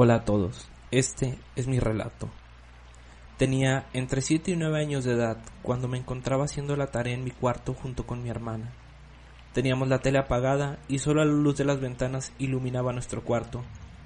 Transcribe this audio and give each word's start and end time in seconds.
Hola 0.00 0.14
a 0.14 0.24
todos, 0.24 0.68
este 0.92 1.36
es 1.56 1.66
mi 1.66 1.80
relato. 1.80 2.28
Tenía 3.36 3.88
entre 3.92 4.20
7 4.20 4.52
y 4.52 4.56
9 4.56 4.78
años 4.78 5.02
de 5.02 5.14
edad 5.14 5.38
cuando 5.60 5.88
me 5.88 5.98
encontraba 5.98 6.44
haciendo 6.44 6.76
la 6.76 6.92
tarea 6.92 7.14
en 7.14 7.24
mi 7.24 7.32
cuarto 7.32 7.74
junto 7.74 8.06
con 8.06 8.22
mi 8.22 8.28
hermana. 8.28 8.72
Teníamos 9.54 9.88
la 9.88 9.98
tele 9.98 10.20
apagada 10.20 10.78
y 10.86 11.00
solo 11.00 11.24
la 11.24 11.32
luz 11.32 11.56
de 11.56 11.64
las 11.64 11.80
ventanas 11.80 12.32
iluminaba 12.38 12.92
nuestro 12.92 13.24
cuarto. 13.24 13.64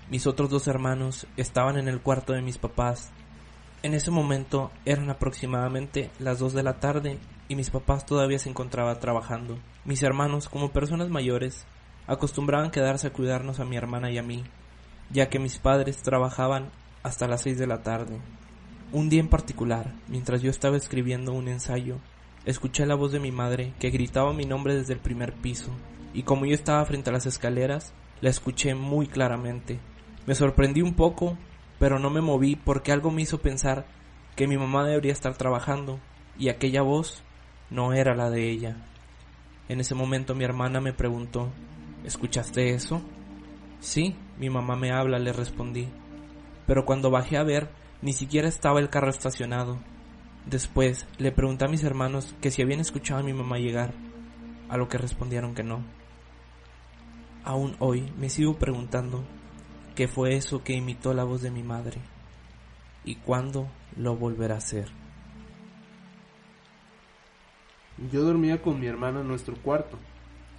Mis 0.08 0.26
otros 0.26 0.48
dos 0.48 0.66
hermanos 0.66 1.26
estaban 1.36 1.76
en 1.76 1.88
el 1.88 2.00
cuarto 2.00 2.32
de 2.32 2.40
mis 2.40 2.56
papás. 2.56 3.10
En 3.82 3.92
ese 3.92 4.10
momento 4.10 4.70
eran 4.86 5.10
aproximadamente 5.10 6.10
las 6.18 6.38
2 6.38 6.54
de 6.54 6.62
la 6.62 6.80
tarde 6.80 7.18
y 7.48 7.54
mis 7.54 7.68
papás 7.68 8.06
todavía 8.06 8.38
se 8.38 8.48
encontraban 8.48 8.98
trabajando. 8.98 9.58
Mis 9.84 10.02
hermanos, 10.02 10.48
como 10.48 10.72
personas 10.72 11.10
mayores, 11.10 11.66
acostumbraban 12.06 12.70
quedarse 12.70 13.08
a 13.08 13.12
cuidarnos 13.12 13.60
a 13.60 13.66
mi 13.66 13.76
hermana 13.76 14.10
y 14.10 14.16
a 14.16 14.22
mí, 14.22 14.42
ya 15.12 15.28
que 15.28 15.38
mis 15.38 15.58
padres 15.58 15.98
trabajaban 15.98 16.70
hasta 17.02 17.28
las 17.28 17.42
seis 17.42 17.58
de 17.58 17.66
la 17.66 17.82
tarde. 17.82 18.18
Un 18.92 19.08
día 19.08 19.20
en 19.20 19.28
particular, 19.28 19.94
mientras 20.08 20.42
yo 20.42 20.50
estaba 20.50 20.76
escribiendo 20.76 21.32
un 21.32 21.48
ensayo, 21.48 21.98
escuché 22.44 22.86
la 22.86 22.94
voz 22.94 23.12
de 23.12 23.20
mi 23.20 23.32
madre 23.32 23.72
que 23.78 23.90
gritaba 23.90 24.32
mi 24.32 24.44
nombre 24.44 24.74
desde 24.74 24.94
el 24.94 25.00
primer 25.00 25.32
piso, 25.32 25.70
y 26.14 26.22
como 26.22 26.46
yo 26.46 26.54
estaba 26.54 26.84
frente 26.84 27.10
a 27.10 27.12
las 27.12 27.26
escaleras, 27.26 27.92
la 28.20 28.30
escuché 28.30 28.74
muy 28.74 29.06
claramente. 29.06 29.80
Me 30.26 30.34
sorprendí 30.34 30.82
un 30.82 30.94
poco, 30.94 31.36
pero 31.78 31.98
no 31.98 32.10
me 32.10 32.20
moví 32.20 32.56
porque 32.56 32.92
algo 32.92 33.10
me 33.10 33.22
hizo 33.22 33.40
pensar 33.40 33.86
que 34.36 34.46
mi 34.46 34.56
mamá 34.56 34.84
debería 34.84 35.12
estar 35.12 35.36
trabajando, 35.36 35.98
y 36.38 36.48
aquella 36.48 36.82
voz 36.82 37.22
no 37.70 37.92
era 37.92 38.14
la 38.14 38.30
de 38.30 38.50
ella. 38.50 38.76
En 39.68 39.80
ese 39.80 39.94
momento 39.94 40.34
mi 40.34 40.44
hermana 40.44 40.80
me 40.80 40.92
preguntó 40.92 41.50
¿Escuchaste 42.04 42.74
eso? 42.74 43.00
Sí, 43.80 44.16
mi 44.42 44.50
mamá 44.50 44.74
me 44.74 44.90
habla, 44.90 45.20
le 45.20 45.32
respondí. 45.32 45.86
Pero 46.66 46.84
cuando 46.84 47.12
bajé 47.12 47.36
a 47.36 47.44
ver, 47.44 47.70
ni 48.00 48.12
siquiera 48.12 48.48
estaba 48.48 48.80
el 48.80 48.90
carro 48.90 49.08
estacionado. 49.08 49.78
Después 50.46 51.06
le 51.18 51.30
pregunté 51.30 51.64
a 51.64 51.68
mis 51.68 51.84
hermanos 51.84 52.34
que 52.40 52.50
si 52.50 52.60
habían 52.60 52.80
escuchado 52.80 53.20
a 53.20 53.22
mi 53.22 53.32
mamá 53.32 53.58
llegar, 53.58 53.94
a 54.68 54.76
lo 54.76 54.88
que 54.88 54.98
respondieron 54.98 55.54
que 55.54 55.62
no. 55.62 55.84
Aún 57.44 57.76
hoy 57.78 58.12
me 58.18 58.28
sigo 58.30 58.58
preguntando 58.58 59.22
qué 59.94 60.08
fue 60.08 60.34
eso 60.34 60.64
que 60.64 60.72
imitó 60.72 61.14
la 61.14 61.22
voz 61.22 61.40
de 61.40 61.52
mi 61.52 61.62
madre 61.62 62.00
y 63.04 63.14
cuándo 63.14 63.68
lo 63.96 64.16
volverá 64.16 64.56
a 64.56 64.58
hacer. 64.58 64.88
Yo 68.10 68.24
dormía 68.24 68.60
con 68.60 68.80
mi 68.80 68.86
hermana 68.86 69.20
en 69.20 69.28
nuestro 69.28 69.54
cuarto 69.54 69.98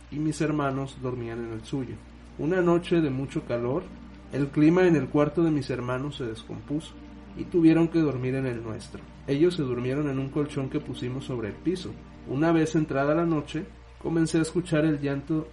y 0.10 0.20
mis 0.20 0.40
hermanos 0.40 1.00
dormían 1.02 1.44
en 1.44 1.52
el 1.52 1.66
suyo. 1.66 1.98
Una 2.40 2.62
noche 2.62 3.00
de 3.00 3.12
mucho 3.12 3.46
calor, 3.46 3.84
el 4.32 4.48
clima 4.48 4.88
en 4.88 4.96
el 4.96 5.08
cuarto 5.08 5.44
de 5.44 5.52
mis 5.52 5.70
hermanos 5.70 6.16
se 6.18 6.26
descompuso 6.26 6.94
y 7.38 7.44
tuvieron 7.44 7.88
que 7.88 8.00
dormir 8.00 8.34
en 8.34 8.48
el 8.48 8.64
nuestro. 8.64 9.02
Ellos 9.28 9.56
se 9.56 9.62
durmieron 9.62 10.10
en 10.10 10.18
un 10.18 10.30
colchón 10.30 10.70
que 10.70 10.80
pusimos 10.80 11.26
sobre 11.26 11.50
el 11.50 11.54
piso. 11.54 11.92
Una 12.28 12.52
vez 12.52 12.74
entrada 12.76 13.14
la 13.14 13.26
noche, 13.26 13.66
comencé 14.02 14.40
a 14.40 14.42
escuchar 14.42 14.84
el 14.86 15.00
llanto 15.00 15.48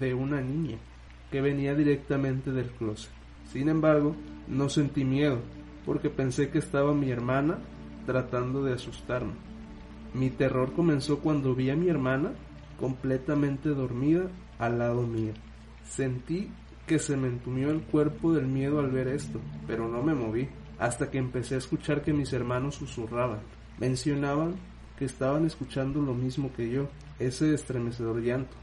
de 0.00 0.14
una 0.14 0.40
niña 0.40 0.78
que 1.30 1.42
venía 1.42 1.74
directamente 1.74 2.50
del 2.50 2.70
closet. 2.70 3.10
Sin 3.52 3.68
embargo, 3.68 4.16
no 4.48 4.70
sentí 4.70 5.04
miedo, 5.04 5.38
porque 5.84 6.08
pensé 6.08 6.48
que 6.48 6.58
estaba 6.58 6.94
mi 6.94 7.10
hermana 7.10 7.58
tratando 8.06 8.64
de 8.64 8.72
asustarme. 8.72 9.32
Mi 10.14 10.30
terror 10.30 10.72
comenzó 10.72 11.18
cuando 11.18 11.54
vi 11.54 11.68
a 11.68 11.76
mi 11.76 11.88
hermana 11.88 12.32
completamente 12.78 13.68
dormida 13.68 14.28
al 14.58 14.78
lado 14.78 15.06
mío. 15.06 15.32
Sentí 15.84 16.50
que 16.86 16.98
se 16.98 17.16
me 17.16 17.28
entumió 17.28 17.70
el 17.70 17.82
cuerpo 17.82 18.32
del 18.32 18.46
miedo 18.46 18.80
al 18.80 18.90
ver 18.90 19.08
esto, 19.08 19.40
pero 19.66 19.88
no 19.88 20.02
me 20.02 20.14
moví, 20.14 20.48
hasta 20.78 21.10
que 21.10 21.18
empecé 21.18 21.54
a 21.54 21.58
escuchar 21.58 22.02
que 22.02 22.12
mis 22.12 22.32
hermanos 22.32 22.76
susurraban. 22.76 23.40
Mencionaban 23.78 24.56
que 24.98 25.04
estaban 25.04 25.46
escuchando 25.46 26.00
lo 26.02 26.14
mismo 26.14 26.52
que 26.52 26.70
yo, 26.70 26.88
ese 27.18 27.54
estremecedor 27.54 28.20
llanto. 28.20 28.56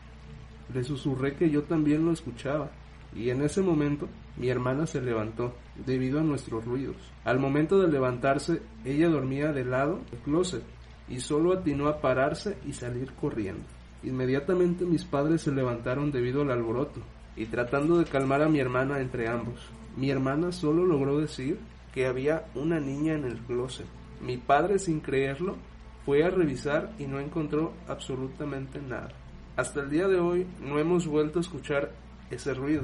Le 0.74 0.84
susurré 0.84 1.36
que 1.36 1.50
yo 1.50 1.64
también 1.64 2.06
lo 2.06 2.12
escuchaba, 2.12 2.72
y 3.16 3.30
en 3.30 3.42
ese 3.42 3.62
momento 3.62 4.08
mi 4.38 4.50
hermana 4.50 4.86
se 4.86 5.02
levantó, 5.02 5.56
debido 5.86 6.20
a 6.20 6.24
nuestros 6.24 6.66
ruidos. 6.66 6.98
Al 7.24 7.40
momento 7.40 7.80
de 7.80 7.88
levantarse, 7.88 8.62
ella 8.86 9.10
dormía 9.10 9.52
de 9.54 9.66
lado 9.66 10.02
del 10.12 10.20
closet, 10.20 10.64
y 11.08 11.20
solo 11.20 11.54
atinó 11.54 11.88
a 11.88 12.02
pararse 12.02 12.58
y 12.66 12.74
salir 12.74 13.14
corriendo. 13.14 13.64
Inmediatamente 14.04 14.86
mis 14.86 15.04
padres 15.04 15.42
se 15.42 15.52
levantaron 15.52 16.12
debido 16.12 16.42
al 16.42 16.52
alboroto 16.52 17.02
y 17.36 17.46
tratando 17.46 17.98
de 17.98 18.06
calmar 18.06 18.42
a 18.42 18.50
mi 18.50 18.60
hermana 18.60 19.00
entre 19.00 19.28
ambos. 19.28 19.60
Mi 19.96 20.10
hermana 20.10 20.52
solo 20.52 20.86
logró 20.86 21.20
decir 21.20 21.60
que 21.94 22.06
había 22.06 22.46
una 22.56 22.80
niña 22.80 23.14
en 23.14 23.26
el 23.26 23.38
closet. 23.40 23.88
Mi 24.22 24.38
padre, 24.38 24.80
sin 24.80 25.00
creerlo, 25.00 25.58
fue 26.06 26.24
a 26.24 26.30
revisar 26.30 26.92
y 27.00 27.06
no 27.06 27.20
encontró 27.20 27.74
absolutamente 27.88 28.82
nada. 28.82 29.10
Hasta 29.56 29.82
el 29.82 29.90
día 29.90 30.08
de 30.08 30.20
hoy 30.20 30.48
no 30.62 30.80
hemos 30.80 31.08
vuelto 31.08 31.40
a 31.40 31.42
escuchar 31.42 31.92
ese 32.30 32.54
ruido, 32.54 32.84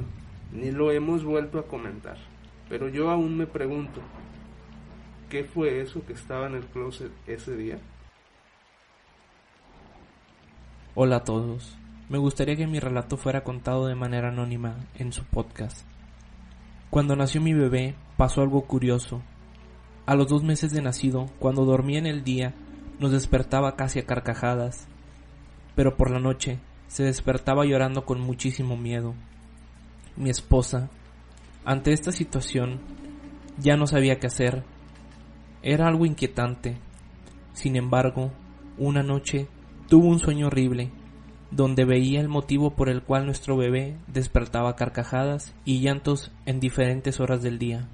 ni 0.52 0.72
lo 0.72 0.92
hemos 0.92 1.24
vuelto 1.24 1.60
a 1.60 1.68
comentar. 1.68 2.18
Pero 2.70 2.90
yo 2.90 3.10
aún 3.10 3.38
me 3.38 3.48
pregunto, 3.48 4.02
¿qué 5.30 5.44
fue 5.44 5.82
eso 5.82 6.06
que 6.06 6.14
estaba 6.14 6.48
en 6.48 6.56
el 6.56 6.66
closet 6.66 7.12
ese 7.28 7.56
día? 7.56 7.80
Hola 10.96 11.18
a 11.18 11.24
todos. 11.24 11.78
Me 12.10 12.18
gustaría 12.18 12.56
que 12.56 12.68
mi 12.68 12.80
relato 12.80 13.18
fuera 13.18 13.44
contado 13.44 13.88
de 13.88 13.96
manera 13.96 14.30
anónima 14.30 14.76
en 14.96 15.12
su 15.12 15.24
podcast. 15.24 15.86
Cuando 16.90 17.16
nació 17.16 17.42
mi 17.42 17.54
bebé 17.54 17.96
pasó 18.16 18.42
algo 18.42 18.66
curioso. 18.66 19.22
A 20.06 20.16
los 20.16 20.28
dos 20.28 20.44
meses 20.44 20.72
de 20.72 20.82
nacido, 20.82 21.26
cuando 21.40 21.66
dormía 21.66 21.98
en 21.98 22.06
el 22.06 22.24
día, 22.24 22.54
nos 23.00 23.12
despertaba 23.12 23.76
casi 23.76 24.00
a 24.00 24.06
carcajadas, 24.06 24.88
pero 25.76 25.98
por 25.98 26.12
la 26.12 26.20
noche 26.20 26.60
se 26.88 27.04
despertaba 27.04 27.66
llorando 27.66 28.06
con 28.06 28.22
muchísimo 28.22 28.78
miedo. 28.78 29.16
Mi 30.16 30.30
esposa, 30.30 30.90
ante 31.66 31.92
esta 31.92 32.12
situación, 32.12 32.80
ya 33.58 33.78
no 33.78 33.88
sabía 33.88 34.20
qué 34.20 34.28
hacer. 34.28 34.64
Era 35.64 35.88
algo 35.88 36.06
inquietante. 36.06 36.78
Sin 37.54 37.76
embargo, 37.76 38.32
una 38.78 39.02
noche 39.02 39.48
Tuvo 39.88 40.08
un 40.08 40.18
sueño 40.18 40.48
horrible, 40.48 40.90
donde 41.52 41.86
veía 41.86 42.20
el 42.20 42.28
motivo 42.28 42.72
por 42.72 42.90
el 42.90 43.02
cual 43.02 43.26
nuestro 43.26 43.56
bebé 43.58 43.96
despertaba 44.08 44.76
carcajadas 44.76 45.54
y 45.64 45.80
llantos 45.80 46.32
en 46.46 46.60
diferentes 46.60 47.20
horas 47.20 47.42
del 47.42 47.60
día. 47.60 47.88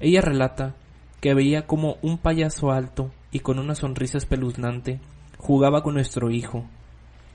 Ella 0.00 0.20
relata 0.20 0.76
que 1.20 1.34
veía 1.34 1.66
como 1.66 1.96
un 2.02 2.18
payaso 2.18 2.70
alto 2.70 3.10
y 3.30 3.40
con 3.40 3.58
una 3.58 3.74
sonrisa 3.74 4.18
espeluznante 4.18 5.00
jugaba 5.36 5.82
con 5.82 5.94
nuestro 5.94 6.30
hijo, 6.30 6.66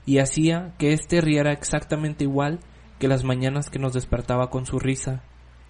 y 0.04 0.18
hacía 0.18 0.74
que 0.78 0.92
éste 0.92 1.20
riera 1.20 1.52
exactamente 1.52 2.24
igual 2.24 2.60
que 2.98 3.08
las 3.08 3.24
mañanas 3.24 3.70
que 3.70 3.78
nos 3.78 3.92
despertaba 3.92 4.50
con 4.50 4.66
su 4.66 4.78
risa, 4.78 5.22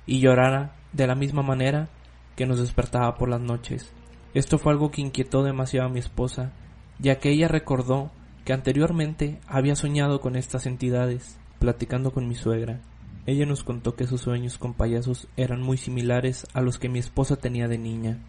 y 0.07 0.21
llorara 0.21 0.77
de 0.93 1.07
la 1.07 1.15
misma 1.15 1.43
manera 1.43 1.89
que 2.37 2.47
nos 2.47 2.61
despertaba 2.61 3.17
por 3.17 3.29
las 3.29 3.41
noches. 3.41 3.93
Esto 4.35 4.59
fue 4.59 4.73
algo 4.73 4.91
que 4.91 5.01
inquietó 5.01 5.43
demasiado 5.43 5.87
a 5.87 5.91
mi 5.91 5.99
esposa, 5.99 6.53
ya 6.99 7.19
que 7.19 7.31
ella 7.31 7.49
recordó 7.49 8.11
que 8.47 8.53
anteriormente 8.53 9.41
había 9.49 9.75
soñado 9.75 10.21
con 10.21 10.37
estas 10.37 10.67
entidades, 10.67 11.37
platicando 11.59 12.13
con 12.13 12.29
mi 12.29 12.37
suegra. 12.37 12.81
Ella 13.27 13.45
nos 13.45 13.65
contó 13.65 13.97
que 13.97 14.07
sus 14.07 14.21
sueños 14.21 14.57
con 14.57 14.73
payasos 14.73 15.27
eran 15.37 15.61
muy 15.61 15.77
similares 15.77 16.47
a 16.55 16.61
los 16.61 16.79
que 16.79 16.89
mi 16.89 17.01
esposa 17.01 17.35
tenía 17.35 17.67
de 17.67 17.77
niña. 17.77 18.21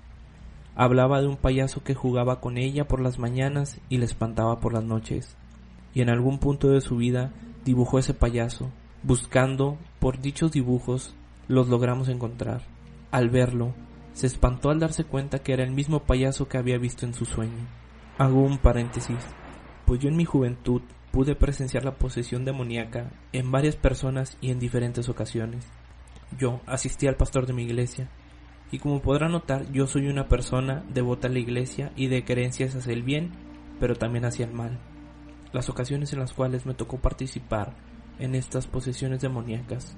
Hablaba 0.76 1.22
de 1.22 1.28
un 1.28 1.38
payaso 1.38 1.84
que 1.84 1.94
jugaba 1.94 2.42
con 2.42 2.58
ella 2.58 2.88
por 2.88 3.00
las 3.00 3.20
mañanas 3.20 3.80
y 3.90 4.00
le 4.00 4.06
espantaba 4.06 4.60
por 4.60 4.74
las 4.74 4.84
noches, 4.84 5.38
y 5.94 6.02
en 6.02 6.10
algún 6.10 6.40
punto 6.40 6.70
de 6.70 6.82
su 6.82 6.98
vida 6.98 7.32
dibujó 7.64 8.00
ese 8.00 8.16
payaso. 8.16 8.72
Buscando 9.04 9.78
por 10.00 10.20
dichos 10.20 10.52
dibujos 10.52 11.14
los 11.48 11.68
logramos 11.68 12.10
encontrar. 12.10 12.64
Al 13.12 13.30
verlo, 13.30 13.76
se 14.14 14.26
espantó 14.26 14.72
al 14.72 14.80
darse 14.80 15.04
cuenta 15.04 15.38
que 15.38 15.54
era 15.54 15.64
el 15.64 15.74
mismo 15.74 16.00
payaso 16.00 16.48
que 16.48 16.58
había 16.58 16.80
visto 16.80 17.06
en 17.06 17.14
su 17.14 17.26
sueño. 17.26 17.68
Hago 18.18 18.42
un 18.42 18.58
paréntesis 18.58 19.20
pues 19.88 20.02
yo 20.02 20.10
en 20.10 20.18
mi 20.18 20.26
juventud 20.26 20.82
pude 21.12 21.34
presenciar 21.34 21.86
la 21.86 21.96
posesión 21.96 22.44
demoníaca 22.44 23.10
en 23.32 23.52
varias 23.52 23.78
personas 23.78 24.38
y 24.42 24.52
en 24.52 24.60
diferentes 24.60 25.08
ocasiones. 25.08 25.66
Yo 26.38 26.60
asistí 26.66 27.08
al 27.08 27.16
pastor 27.16 27.48
de 27.48 27.54
mi 27.54 27.64
iglesia, 27.64 28.10
y 28.70 28.80
como 28.80 29.02
podrá 29.02 29.30
notar, 29.30 29.72
yo 29.72 29.88
soy 29.88 30.10
una 30.10 30.28
persona 30.28 30.84
devota 30.94 31.30
a 31.30 31.32
la 31.32 31.40
iglesia 31.40 31.94
y 31.96 32.08
de 32.08 32.26
creencias 32.26 32.76
hacia 32.76 32.92
el 32.92 33.02
bien, 33.02 33.32
pero 33.80 33.96
también 33.96 34.26
hacia 34.26 34.46
el 34.46 34.52
mal. 34.52 34.78
Las 35.54 35.70
ocasiones 35.70 36.12
en 36.12 36.20
las 36.20 36.34
cuales 36.34 36.66
me 36.66 36.74
tocó 36.74 36.98
participar 36.98 37.74
en 38.20 38.36
estas 38.36 38.68
posesiones 38.68 39.22
demoníacas, 39.22 39.96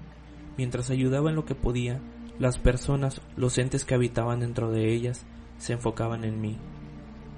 mientras 0.55 0.91
ayudaba 0.91 1.31
en 1.31 1.35
lo 1.35 1.45
que 1.45 1.55
podía, 1.55 1.99
las 2.37 2.59
personas, 2.59 3.21
los 3.35 3.57
entes 3.57 3.85
que 3.85 3.95
habitaban 3.95 4.41
dentro 4.41 4.69
de 4.69 4.93
ellas, 4.93 5.25
se 5.57 5.73
enfocaban 5.73 6.25
en 6.25 6.39
mí 6.39 6.59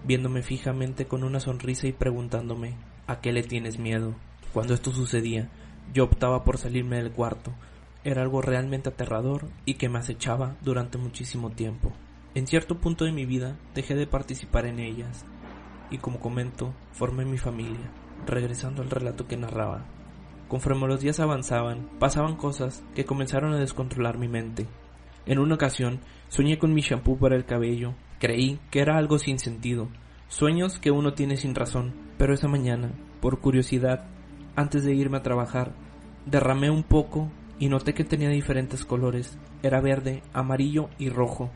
viéndome 0.06 0.42
fijamente 0.42 1.06
con 1.06 1.24
una 1.24 1.40
sonrisa 1.40 1.88
y 1.88 1.92
preguntándome 1.92 2.76
¿a 3.08 3.22
qué 3.22 3.32
le 3.32 3.44
tienes 3.44 3.80
miedo? 3.80 4.16
Cuando 4.54 4.74
esto 4.74 4.92
sucedía, 4.92 5.50
yo 5.94 6.04
optaba 6.06 6.44
por 6.44 6.58
salirme 6.58 6.98
del 6.98 7.12
cuarto, 7.12 7.52
era 8.04 8.22
algo 8.22 8.42
realmente 8.42 8.90
aterrador 8.90 9.48
y 9.66 9.76
que 9.76 9.90
me 9.90 10.00
acechaba 10.00 10.56
durante 10.62 10.98
muchísimo 10.98 11.52
tiempo. 11.52 11.92
En 12.34 12.48
cierto 12.48 12.80
punto 12.80 13.06
de 13.06 13.12
mi 13.12 13.26
vida 13.26 13.58
dejé 13.76 13.96
de 13.96 14.08
participar 14.08 14.66
en 14.66 14.80
ellas 14.80 15.26
y 15.92 15.98
como 15.98 16.20
comento, 16.20 16.74
formé 16.94 17.26
mi 17.26 17.38
familia, 17.38 17.92
regresando 18.26 18.82
al 18.82 18.90
relato 18.90 19.28
que 19.28 19.38
narraba. 19.38 19.86
Conforme 20.48 20.88
los 20.88 21.02
días 21.02 21.20
avanzaban, 21.20 21.90
pasaban 22.00 22.36
cosas 22.36 22.84
que 22.96 23.06
comenzaron 23.06 23.54
a 23.54 23.58
descontrolar 23.58 24.18
mi 24.18 24.28
mente. 24.28 24.68
En 25.26 25.40
una 25.40 25.56
ocasión, 25.56 26.00
soñé 26.30 26.58
con 26.58 26.74
mi 26.74 26.82
shampoo 26.82 27.18
para 27.18 27.36
el 27.36 27.46
cabello. 27.46 27.94
Creí 28.22 28.60
que 28.70 28.82
era 28.82 28.98
algo 28.98 29.18
sin 29.18 29.40
sentido, 29.40 29.90
sueños 30.28 30.78
que 30.78 30.92
uno 30.92 31.16
tiene 31.16 31.38
sin 31.38 31.56
razón, 31.56 31.96
pero 32.20 32.36
esa 32.36 32.48
mañana, 32.48 32.92
por 33.20 33.40
curiosidad, 33.40 34.06
antes 34.56 34.84
de 34.84 34.94
irme 34.94 35.18
a 35.18 35.24
trabajar, 35.24 35.72
derramé 36.28 36.70
un 36.70 36.84
poco 36.84 37.32
y 37.58 37.68
noté 37.68 37.96
que 37.96 38.04
tenía 38.04 38.30
diferentes 38.30 38.86
colores. 38.86 39.40
Era 39.64 39.82
verde, 39.82 40.22
amarillo 40.34 40.92
y 41.00 41.10
rojo, 41.10 41.50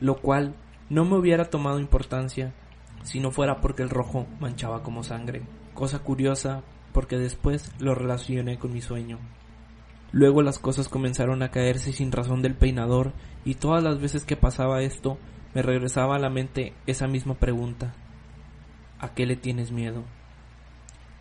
lo 0.00 0.16
cual 0.22 0.54
no 0.88 1.04
me 1.04 1.18
hubiera 1.18 1.50
tomado 1.50 1.80
importancia 1.80 2.54
si 3.02 3.20
no 3.20 3.30
fuera 3.30 3.60
porque 3.60 3.82
el 3.82 3.90
rojo 3.90 4.26
manchaba 4.40 4.82
como 4.82 5.02
sangre. 5.02 5.42
Cosa 5.74 5.98
curiosa 5.98 6.62
porque 6.94 7.18
después 7.18 7.70
lo 7.78 7.94
relacioné 7.94 8.58
con 8.58 8.72
mi 8.72 8.80
sueño. 8.80 9.18
Luego 10.12 10.40
las 10.40 10.58
cosas 10.58 10.88
comenzaron 10.88 11.42
a 11.42 11.50
caerse 11.50 11.92
sin 11.92 12.10
razón 12.10 12.40
del 12.40 12.54
peinador 12.54 13.12
y 13.44 13.56
todas 13.56 13.84
las 13.84 14.00
veces 14.00 14.24
que 14.24 14.38
pasaba 14.38 14.80
esto 14.80 15.18
me 15.56 15.62
regresaba 15.62 16.16
a 16.16 16.18
la 16.18 16.28
mente 16.28 16.74
esa 16.86 17.06
misma 17.06 17.32
pregunta. 17.32 17.94
¿A 18.98 19.14
qué 19.14 19.24
le 19.24 19.36
tienes 19.36 19.72
miedo? 19.72 20.04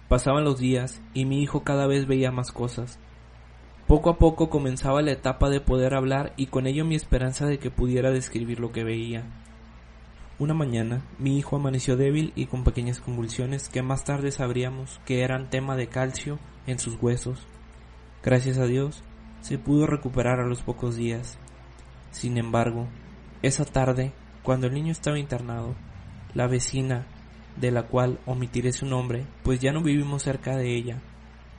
Pasaban 0.09 0.43
los 0.43 0.59
días 0.59 1.01
y 1.13 1.23
mi 1.23 1.41
hijo 1.41 1.63
cada 1.63 1.87
vez 1.87 2.05
veía 2.05 2.33
más 2.33 2.51
cosas. 2.51 2.99
Poco 3.87 4.09
a 4.09 4.17
poco 4.17 4.49
comenzaba 4.49 5.01
la 5.01 5.13
etapa 5.13 5.49
de 5.49 5.61
poder 5.61 5.93
hablar 5.93 6.33
y 6.35 6.47
con 6.47 6.67
ello 6.67 6.83
mi 6.83 6.95
esperanza 6.95 7.45
de 7.45 7.59
que 7.59 7.71
pudiera 7.71 8.11
describir 8.11 8.59
lo 8.59 8.73
que 8.73 8.83
veía. 8.83 9.23
Una 10.37 10.53
mañana 10.53 11.01
mi 11.17 11.37
hijo 11.37 11.55
amaneció 11.55 11.95
débil 11.95 12.33
y 12.35 12.47
con 12.47 12.65
pequeñas 12.65 12.99
convulsiones 12.99 13.69
que 13.69 13.83
más 13.83 14.03
tarde 14.03 14.31
sabríamos 14.31 14.99
que 15.05 15.21
eran 15.21 15.49
tema 15.49 15.77
de 15.77 15.87
calcio 15.87 16.39
en 16.67 16.77
sus 16.77 17.01
huesos. 17.01 17.47
Gracias 18.21 18.57
a 18.57 18.65
Dios 18.65 19.01
se 19.39 19.57
pudo 19.57 19.87
recuperar 19.87 20.41
a 20.41 20.45
los 20.45 20.61
pocos 20.61 20.97
días. 20.97 21.37
Sin 22.11 22.37
embargo, 22.37 22.89
esa 23.41 23.63
tarde, 23.63 24.11
cuando 24.45 24.67
el 24.67 24.73
niño 24.75 24.91
estaba 24.91 25.19
internado, 25.19 25.75
la 26.35 26.47
vecina, 26.47 27.07
de 27.57 27.71
la 27.71 27.83
cual 27.83 28.19
omitiré 28.25 28.71
su 28.71 28.85
nombre, 28.85 29.25
pues 29.43 29.59
ya 29.59 29.71
no 29.71 29.81
vivimos 29.81 30.23
cerca 30.23 30.55
de 30.55 30.75
ella, 30.75 31.01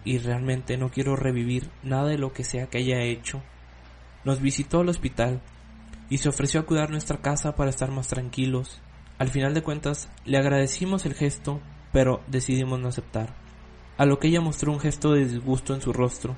y 0.05 0.19
realmente 0.19 0.79
no 0.79 0.91
quiero 0.91 1.17
revivir 1.17 1.69
nada 1.83 2.09
de 2.09 2.17
lo 2.17 2.33
que 2.33 2.45
sea 2.45 2.69
que 2.69 2.79
haya 2.79 3.03
hecho, 3.03 3.43
nos 4.25 4.41
visitó 4.41 4.81
al 4.81 4.89
hospital 4.89 5.43
y 6.09 6.19
se 6.19 6.29
ofreció 6.29 6.61
a 6.61 6.67
cuidar 6.67 6.91
nuestra 6.91 7.19
casa 7.19 7.57
para 7.57 7.71
estar 7.71 7.91
más 7.91 8.07
tranquilos. 8.07 8.81
Al 9.19 9.31
final 9.31 9.53
de 9.53 9.63
cuentas, 9.63 10.09
le 10.25 10.39
agradecimos 10.39 11.07
el 11.07 11.15
gesto, 11.15 11.61
pero 11.93 12.23
decidimos 12.29 12.79
no 12.79 12.89
aceptar. 12.89 13.35
A 13.99 14.07
lo 14.07 14.21
que 14.21 14.29
ella 14.29 14.41
mostró 14.41 14.71
un 14.71 14.79
gesto 14.79 15.13
de 15.13 15.25
disgusto 15.25 15.75
en 15.75 15.81
su 15.81 15.93
rostro, 15.93 16.37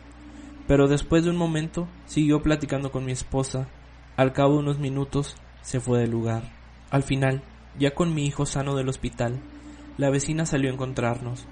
pero 0.66 0.88
después 0.88 1.24
de 1.24 1.30
un 1.30 1.36
momento 1.36 1.88
siguió 2.06 2.42
platicando 2.42 2.90
con 2.90 3.04
mi 3.04 3.12
esposa. 3.12 3.68
Al 4.16 4.32
cabo 4.32 4.54
de 4.54 4.60
unos 4.60 4.78
minutos 4.78 5.36
se 5.62 5.80
fue 5.80 6.00
del 6.00 6.10
lugar. 6.10 6.42
Al 6.90 7.02
final, 7.02 7.42
ya 7.78 7.94
con 7.94 8.14
mi 8.14 8.26
hijo 8.26 8.46
sano 8.46 8.76
del 8.76 8.88
hospital, 8.88 9.40
la 9.96 10.10
vecina 10.10 10.46
salió 10.46 10.70
a 10.70 10.72
encontrarnos, 10.72 11.46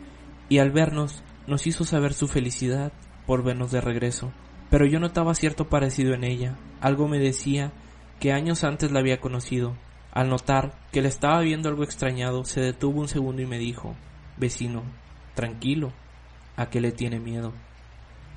y 0.49 0.59
al 0.59 0.71
vernos 0.71 1.23
nos 1.47 1.67
hizo 1.67 1.85
saber 1.85 2.15
su 2.15 2.29
felicidad 2.29 2.93
por 3.27 3.43
vernos 3.43 3.73
de 3.73 3.81
regreso. 3.81 4.33
Pero 4.71 4.87
yo 4.87 4.99
notaba 4.99 5.35
cierto 5.35 5.69
parecido 5.69 6.15
en 6.15 6.25
ella, 6.25 6.57
algo 6.81 7.09
me 7.09 7.19
decía 7.19 7.73
que 8.21 8.33
años 8.33 8.65
antes 8.65 8.93
la 8.93 9.01
había 9.01 9.21
conocido. 9.21 9.77
Al 10.13 10.29
notar 10.29 10.79
que 10.93 11.03
le 11.03 11.09
estaba 11.09 11.41
viendo 11.41 11.69
algo 11.69 11.85
extrañado, 11.85 12.45
se 12.45 12.61
detuvo 12.61 13.01
un 13.01 13.09
segundo 13.09 13.43
y 13.43 13.47
me 13.47 13.59
dijo 13.59 13.95
Vecino, 14.39 14.83
tranquilo, 15.35 15.93
¿a 16.57 16.71
qué 16.71 16.81
le 16.81 16.93
tiene 16.93 17.21
miedo? 17.21 17.53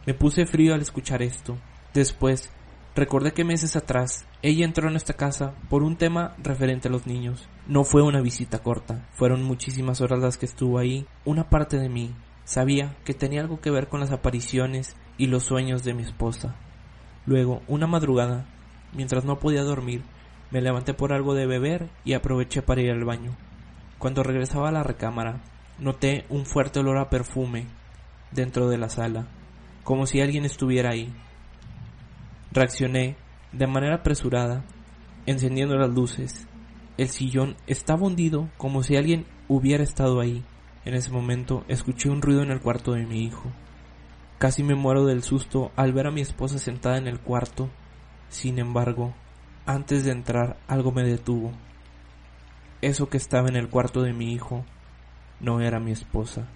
Me 0.06 0.14
puse 0.14 0.46
frío 0.46 0.74
al 0.74 0.82
escuchar 0.82 1.22
esto. 1.22 1.58
Después, 1.94 2.52
recordé 3.00 3.34
que 3.34 3.44
meses 3.44 3.76
atrás 3.76 4.26
ella 4.42 4.66
entró 4.66 4.88
en 4.88 4.96
esta 4.96 5.14
casa 5.14 5.56
por 5.70 5.84
un 5.84 5.96
tema 5.98 6.36
referente 6.38 6.88
a 6.88 6.92
los 6.92 7.08
niños. 7.08 7.50
No 7.68 7.84
fue 7.84 8.02
una 8.02 8.22
visita 8.22 8.60
corta, 8.60 9.08
fueron 9.14 9.44
muchísimas 9.44 10.02
horas 10.02 10.20
las 10.20 10.38
que 10.38 10.46
estuvo 10.46 10.78
ahí. 10.78 11.08
Una 11.26 11.50
parte 11.50 11.80
de 11.80 11.90
mí 11.90 12.14
sabía 12.44 12.96
que 13.04 13.14
tenía 13.14 13.42
algo 13.42 13.60
que 13.60 13.72
ver 13.72 13.88
con 13.88 14.00
las 14.00 14.12
apariciones 14.12 14.96
y 15.18 15.28
los 15.28 15.44
sueños 15.44 15.84
de 15.84 15.94
mi 15.94 16.04
esposa. 16.04 16.56
Luego, 17.26 17.62
una 17.68 17.88
madrugada, 17.88 18.46
Mientras 18.94 19.24
no 19.24 19.40
podía 19.40 19.64
dormir, 19.64 20.04
me 20.52 20.62
levanté 20.62 20.94
por 20.94 21.14
algo 21.14 21.36
de 21.36 21.46
beber 21.46 21.90
y 22.04 22.14
aproveché 22.14 22.62
para 22.62 22.82
ir 22.82 22.92
al 22.92 23.06
baño. 23.06 23.36
Cuando 24.00 24.24
regresaba 24.24 24.70
a 24.70 24.72
la 24.72 24.84
recámara, 24.84 25.42
noté 25.78 26.26
un 26.30 26.46
fuerte 26.46 26.80
olor 26.80 26.98
a 26.98 27.10
perfume 27.10 27.68
dentro 28.32 28.68
de 28.68 28.78
la 28.78 28.90
sala, 28.90 29.28
como 29.84 30.08
si 30.08 30.22
alguien 30.22 30.46
estuviera 30.46 30.92
ahí. 30.92 31.14
Reaccioné 32.52 33.16
de 33.52 33.68
manera 33.68 33.96
apresurada, 33.96 34.64
encendiendo 35.26 35.76
las 35.76 35.90
luces. 35.90 36.48
El 36.98 37.10
sillón 37.10 37.56
estaba 37.68 38.06
hundido 38.06 38.50
como 38.58 38.84
si 38.84 38.96
alguien 38.96 39.26
hubiera 39.48 39.84
estado 39.84 40.20
ahí. 40.20 40.44
En 40.86 40.96
ese 40.96 41.12
momento 41.12 41.64
escuché 41.68 42.10
un 42.10 42.22
ruido 42.22 42.42
en 42.42 42.52
el 42.52 42.62
cuarto 42.62 42.94
de 42.94 43.06
mi 43.06 43.24
hijo. 43.24 43.52
Casi 44.38 44.64
me 44.64 44.76
muero 44.76 45.06
del 45.06 45.24
susto 45.24 45.72
al 45.76 45.94
ver 45.94 46.08
a 46.08 46.12
mi 46.12 46.22
esposa 46.22 46.60
sentada 46.60 46.98
en 46.98 47.08
el 47.08 47.20
cuarto 47.20 47.70
sin 48.30 48.60
embargo, 48.60 49.16
antes 49.66 50.06
de 50.06 50.12
entrar 50.12 50.58
algo 50.68 50.92
me 50.92 51.04
detuvo. 51.04 51.52
Eso 52.82 53.10
que 53.10 53.18
estaba 53.18 53.50
en 53.50 53.56
el 53.56 53.70
cuarto 53.70 54.04
de 54.04 54.14
mi 54.14 54.32
hijo 54.32 54.66
no 55.40 55.62
era 55.62 55.80
mi 55.80 55.92
esposa. 55.92 56.48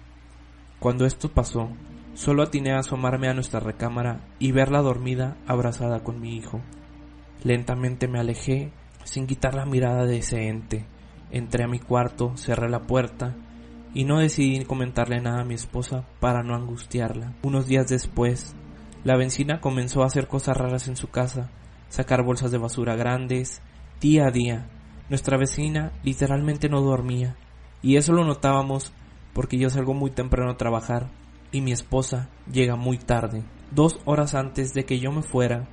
Cuando 0.78 1.04
esto 1.04 1.28
pasó, 1.30 1.70
solo 2.14 2.42
atiné 2.42 2.72
a 2.72 2.78
asomarme 2.78 3.28
a 3.28 3.34
nuestra 3.34 3.60
recámara 3.60 4.20
y 4.38 4.52
verla 4.52 4.80
dormida 4.80 5.36
abrazada 5.46 6.00
con 6.00 6.20
mi 6.20 6.36
hijo. 6.36 6.60
Lentamente 7.42 8.08
me 8.08 8.18
alejé 8.18 8.72
sin 9.04 9.26
quitar 9.26 9.54
la 9.54 9.66
mirada 9.66 10.06
de 10.06 10.18
ese 10.18 10.48
ente. 10.48 10.86
Entré 11.30 11.64
a 11.64 11.68
mi 11.68 11.78
cuarto, 11.78 12.36
cerré 12.36 12.68
la 12.68 12.82
puerta 12.82 13.34
y 13.92 14.04
no 14.04 14.18
decidí 14.18 14.64
comentarle 14.64 15.20
nada 15.20 15.42
a 15.42 15.44
mi 15.44 15.54
esposa 15.54 16.06
para 16.20 16.42
no 16.42 16.54
angustiarla. 16.54 17.34
Unos 17.42 17.66
días 17.66 17.88
después, 17.88 18.54
la 19.04 19.16
vecina 19.16 19.60
comenzó 19.60 20.02
a 20.02 20.06
hacer 20.06 20.26
cosas 20.26 20.56
raras 20.56 20.88
en 20.88 20.96
su 20.96 21.08
casa 21.08 21.50
sacar 21.94 22.24
bolsas 22.24 22.50
de 22.50 22.58
basura 22.58 22.96
grandes, 22.96 23.62
día 24.00 24.26
a 24.26 24.30
día. 24.32 24.66
Nuestra 25.08 25.36
vecina 25.36 25.92
literalmente 26.02 26.68
no 26.68 26.80
dormía, 26.80 27.36
y 27.82 27.96
eso 27.96 28.12
lo 28.12 28.24
notábamos 28.24 28.92
porque 29.32 29.58
yo 29.58 29.70
salgo 29.70 29.94
muy 29.94 30.10
temprano 30.10 30.50
a 30.50 30.56
trabajar 30.56 31.10
y 31.54 31.60
mi 31.60 31.70
esposa 31.70 32.28
llega 32.52 32.74
muy 32.74 32.98
tarde, 32.98 33.44
dos 33.70 34.00
horas 34.06 34.34
antes 34.34 34.74
de 34.74 34.84
que 34.84 34.98
yo 34.98 35.12
me 35.12 35.22
fuera, 35.22 35.68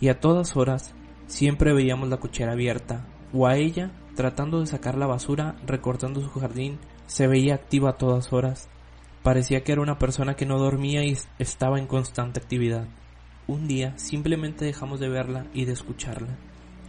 y 0.00 0.08
a 0.08 0.18
todas 0.18 0.56
horas 0.56 0.92
siempre 1.28 1.72
veíamos 1.72 2.08
la 2.08 2.16
cochera 2.16 2.52
abierta, 2.52 3.06
o 3.32 3.46
a 3.46 3.56
ella 3.56 3.92
tratando 4.16 4.58
de 4.58 4.66
sacar 4.66 4.98
la 4.98 5.06
basura 5.06 5.54
recortando 5.64 6.20
su 6.20 6.40
jardín, 6.40 6.80
se 7.06 7.28
veía 7.28 7.54
activa 7.54 7.90
a 7.90 7.96
todas 7.96 8.32
horas. 8.32 8.68
Parecía 9.22 9.62
que 9.62 9.70
era 9.70 9.82
una 9.82 10.00
persona 10.00 10.34
que 10.34 10.46
no 10.46 10.58
dormía 10.58 11.04
y 11.04 11.16
estaba 11.38 11.78
en 11.78 11.86
constante 11.86 12.40
actividad. 12.40 12.88
Un 13.46 13.68
día 13.68 13.96
simplemente 13.98 14.64
dejamos 14.64 14.98
de 14.98 15.08
verla 15.08 15.46
y 15.54 15.64
de 15.64 15.74
escucharla. 15.74 16.36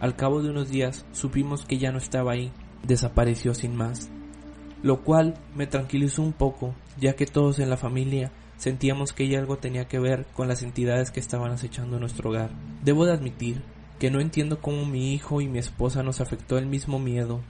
Al 0.00 0.16
cabo 0.16 0.42
de 0.42 0.50
unos 0.50 0.68
días 0.68 1.06
supimos 1.12 1.64
que 1.64 1.78
ya 1.78 1.92
no 1.92 1.98
estaba 1.98 2.32
ahí, 2.32 2.50
desapareció 2.82 3.54
sin 3.54 3.76
más. 3.76 4.10
Lo 4.82 5.02
cual 5.02 5.34
me 5.54 5.66
tranquilizó 5.66 6.22
un 6.22 6.32
poco, 6.32 6.74
ya 6.98 7.14
que 7.14 7.26
todos 7.26 7.58
en 7.58 7.70
la 7.70 7.76
familia 7.76 8.32
sentíamos 8.56 9.12
que 9.12 9.24
ella 9.24 9.38
algo 9.38 9.58
tenía 9.58 9.88
que 9.88 9.98
ver 9.98 10.26
con 10.34 10.48
las 10.48 10.62
entidades 10.62 11.10
que 11.10 11.20
estaban 11.20 11.52
acechando 11.52 11.98
nuestro 11.98 12.30
hogar. 12.30 12.50
Debo 12.82 13.06
de 13.06 13.12
admitir 13.12 13.62
que 13.98 14.10
no 14.10 14.20
entiendo 14.20 14.60
cómo 14.60 14.84
mi 14.84 15.14
hijo 15.14 15.40
y 15.40 15.48
mi 15.48 15.58
esposa 15.58 16.02
nos 16.02 16.20
afectó 16.20 16.58
el 16.58 16.66
mismo 16.66 16.98
miedo, 16.98 17.40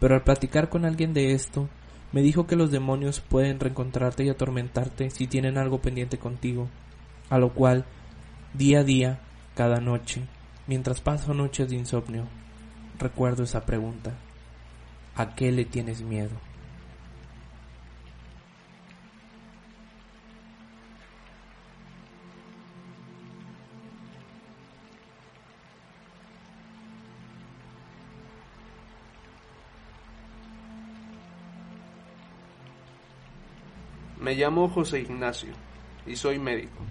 pero 0.00 0.14
al 0.14 0.22
platicar 0.22 0.68
con 0.68 0.84
alguien 0.84 1.14
de 1.14 1.32
esto, 1.32 1.68
me 2.12 2.22
dijo 2.22 2.46
que 2.46 2.56
los 2.56 2.70
demonios 2.70 3.20
pueden 3.20 3.60
reencontrarte 3.60 4.24
y 4.24 4.28
atormentarte 4.28 5.10
si 5.10 5.26
tienen 5.26 5.58
algo 5.58 5.80
pendiente 5.80 6.18
contigo, 6.18 6.68
a 7.30 7.38
lo 7.38 7.54
cual 7.54 7.86
Día 8.54 8.80
a 8.80 8.84
día, 8.84 9.18
cada 9.54 9.80
noche, 9.80 10.20
mientras 10.66 11.00
paso 11.00 11.32
noches 11.32 11.70
de 11.70 11.76
insomnio, 11.76 12.28
recuerdo 12.98 13.44
esa 13.44 13.64
pregunta. 13.64 14.12
¿A 15.16 15.34
qué 15.34 15.50
le 15.50 15.64
tienes 15.64 16.02
miedo? 16.02 16.51
Me 34.22 34.36
llamo 34.36 34.68
José 34.68 35.00
Ignacio 35.00 35.50
y 36.06 36.14
soy 36.14 36.38
médico. 36.38 36.84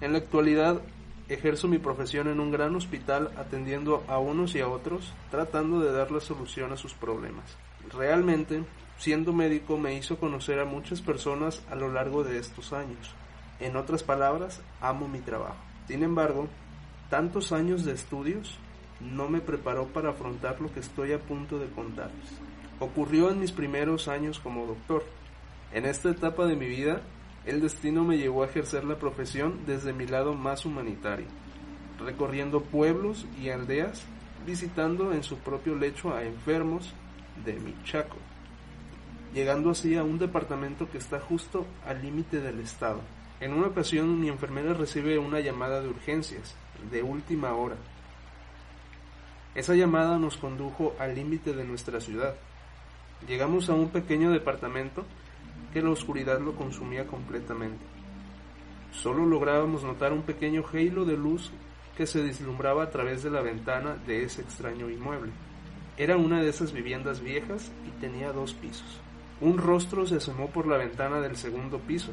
En 0.00 0.12
la 0.12 0.18
actualidad 0.18 0.80
ejerzo 1.28 1.66
mi 1.66 1.78
profesión 1.78 2.28
en 2.28 2.38
un 2.38 2.52
gran 2.52 2.76
hospital 2.76 3.32
atendiendo 3.36 4.04
a 4.06 4.20
unos 4.20 4.54
y 4.54 4.60
a 4.60 4.68
otros, 4.68 5.12
tratando 5.32 5.80
de 5.80 5.90
dar 5.90 6.12
la 6.12 6.20
solución 6.20 6.72
a 6.72 6.76
sus 6.76 6.94
problemas. 6.94 7.56
Realmente, 7.92 8.62
siendo 8.96 9.32
médico 9.32 9.76
me 9.76 9.94
hizo 9.94 10.18
conocer 10.18 10.60
a 10.60 10.64
muchas 10.64 11.00
personas 11.00 11.64
a 11.68 11.74
lo 11.74 11.92
largo 11.92 12.22
de 12.22 12.38
estos 12.38 12.72
años. 12.72 13.12
En 13.58 13.74
otras 13.74 14.04
palabras, 14.04 14.60
amo 14.80 15.08
mi 15.08 15.18
trabajo. 15.18 15.56
Sin 15.88 16.04
embargo, 16.04 16.46
tantos 17.10 17.50
años 17.50 17.84
de 17.84 17.92
estudios 17.92 18.56
no 19.00 19.28
me 19.28 19.40
preparó 19.40 19.88
para 19.88 20.10
afrontar 20.10 20.60
lo 20.60 20.72
que 20.72 20.78
estoy 20.78 21.12
a 21.12 21.18
punto 21.18 21.58
de 21.58 21.66
contarles. 21.70 22.28
Ocurrió 22.78 23.30
en 23.30 23.40
mis 23.40 23.50
primeros 23.50 24.06
años 24.06 24.38
como 24.38 24.64
doctor. 24.64 25.02
En 25.76 25.84
esta 25.84 26.08
etapa 26.08 26.46
de 26.46 26.56
mi 26.56 26.68
vida, 26.68 27.02
el 27.44 27.60
destino 27.60 28.02
me 28.02 28.16
llevó 28.16 28.42
a 28.42 28.46
ejercer 28.46 28.82
la 28.84 28.98
profesión 28.98 29.66
desde 29.66 29.92
mi 29.92 30.06
lado 30.06 30.32
más 30.32 30.64
humanitario, 30.64 31.26
recorriendo 31.98 32.62
pueblos 32.62 33.26
y 33.38 33.50
aldeas, 33.50 34.02
visitando 34.46 35.12
en 35.12 35.22
su 35.22 35.36
propio 35.36 35.76
lecho 35.76 36.14
a 36.14 36.24
enfermos 36.24 36.94
de 37.44 37.60
Michaco, 37.60 38.16
llegando 39.34 39.68
así 39.68 39.96
a 39.96 40.02
un 40.02 40.18
departamento 40.18 40.90
que 40.90 40.96
está 40.96 41.20
justo 41.20 41.66
al 41.86 42.00
límite 42.00 42.40
del 42.40 42.60
estado. 42.60 43.02
En 43.40 43.52
una 43.52 43.66
ocasión 43.66 44.18
mi 44.18 44.30
enfermera 44.30 44.72
recibe 44.72 45.18
una 45.18 45.40
llamada 45.40 45.82
de 45.82 45.90
urgencias, 45.90 46.56
de 46.90 47.02
última 47.02 47.52
hora. 47.52 47.76
Esa 49.54 49.74
llamada 49.74 50.18
nos 50.18 50.38
condujo 50.38 50.96
al 50.98 51.14
límite 51.14 51.52
de 51.52 51.64
nuestra 51.64 52.00
ciudad. 52.00 52.34
Llegamos 53.28 53.68
a 53.68 53.74
un 53.74 53.90
pequeño 53.90 54.30
departamento 54.30 55.04
que 55.76 55.82
la 55.82 55.90
oscuridad 55.90 56.40
lo 56.40 56.54
consumía 56.54 57.06
completamente. 57.06 57.84
Solo 58.92 59.26
lográbamos 59.26 59.84
notar 59.84 60.14
un 60.14 60.22
pequeño 60.22 60.64
halo 60.72 61.04
de 61.04 61.18
luz 61.18 61.52
que 61.98 62.06
se 62.06 62.22
deslumbraba 62.22 62.84
a 62.84 62.88
través 62.88 63.22
de 63.22 63.28
la 63.28 63.42
ventana 63.42 63.94
de 64.06 64.24
ese 64.24 64.40
extraño 64.40 64.88
inmueble. 64.88 65.32
Era 65.98 66.16
una 66.16 66.40
de 66.40 66.48
esas 66.48 66.72
viviendas 66.72 67.20
viejas 67.20 67.70
y 67.86 67.90
tenía 68.00 68.32
dos 68.32 68.54
pisos. 68.54 69.02
Un 69.42 69.58
rostro 69.58 70.06
se 70.06 70.16
asomó 70.16 70.48
por 70.48 70.66
la 70.66 70.78
ventana 70.78 71.20
del 71.20 71.36
segundo 71.36 71.78
piso. 71.78 72.12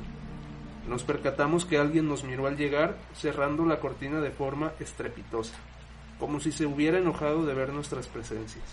Nos 0.86 1.04
percatamos 1.04 1.64
que 1.64 1.78
alguien 1.78 2.10
nos 2.10 2.26
miró 2.26 2.48
al 2.48 2.58
llegar, 2.58 2.98
cerrando 3.14 3.66
la 3.66 3.80
cortina 3.80 4.20
de 4.20 4.32
forma 4.32 4.74
estrepitosa, 4.82 5.56
como 6.20 6.42
si 6.42 6.52
se 6.52 6.66
hubiera 6.66 6.98
enojado 6.98 7.46
de 7.46 7.54
ver 7.54 7.72
nuestras 7.72 8.08
presencias. 8.08 8.66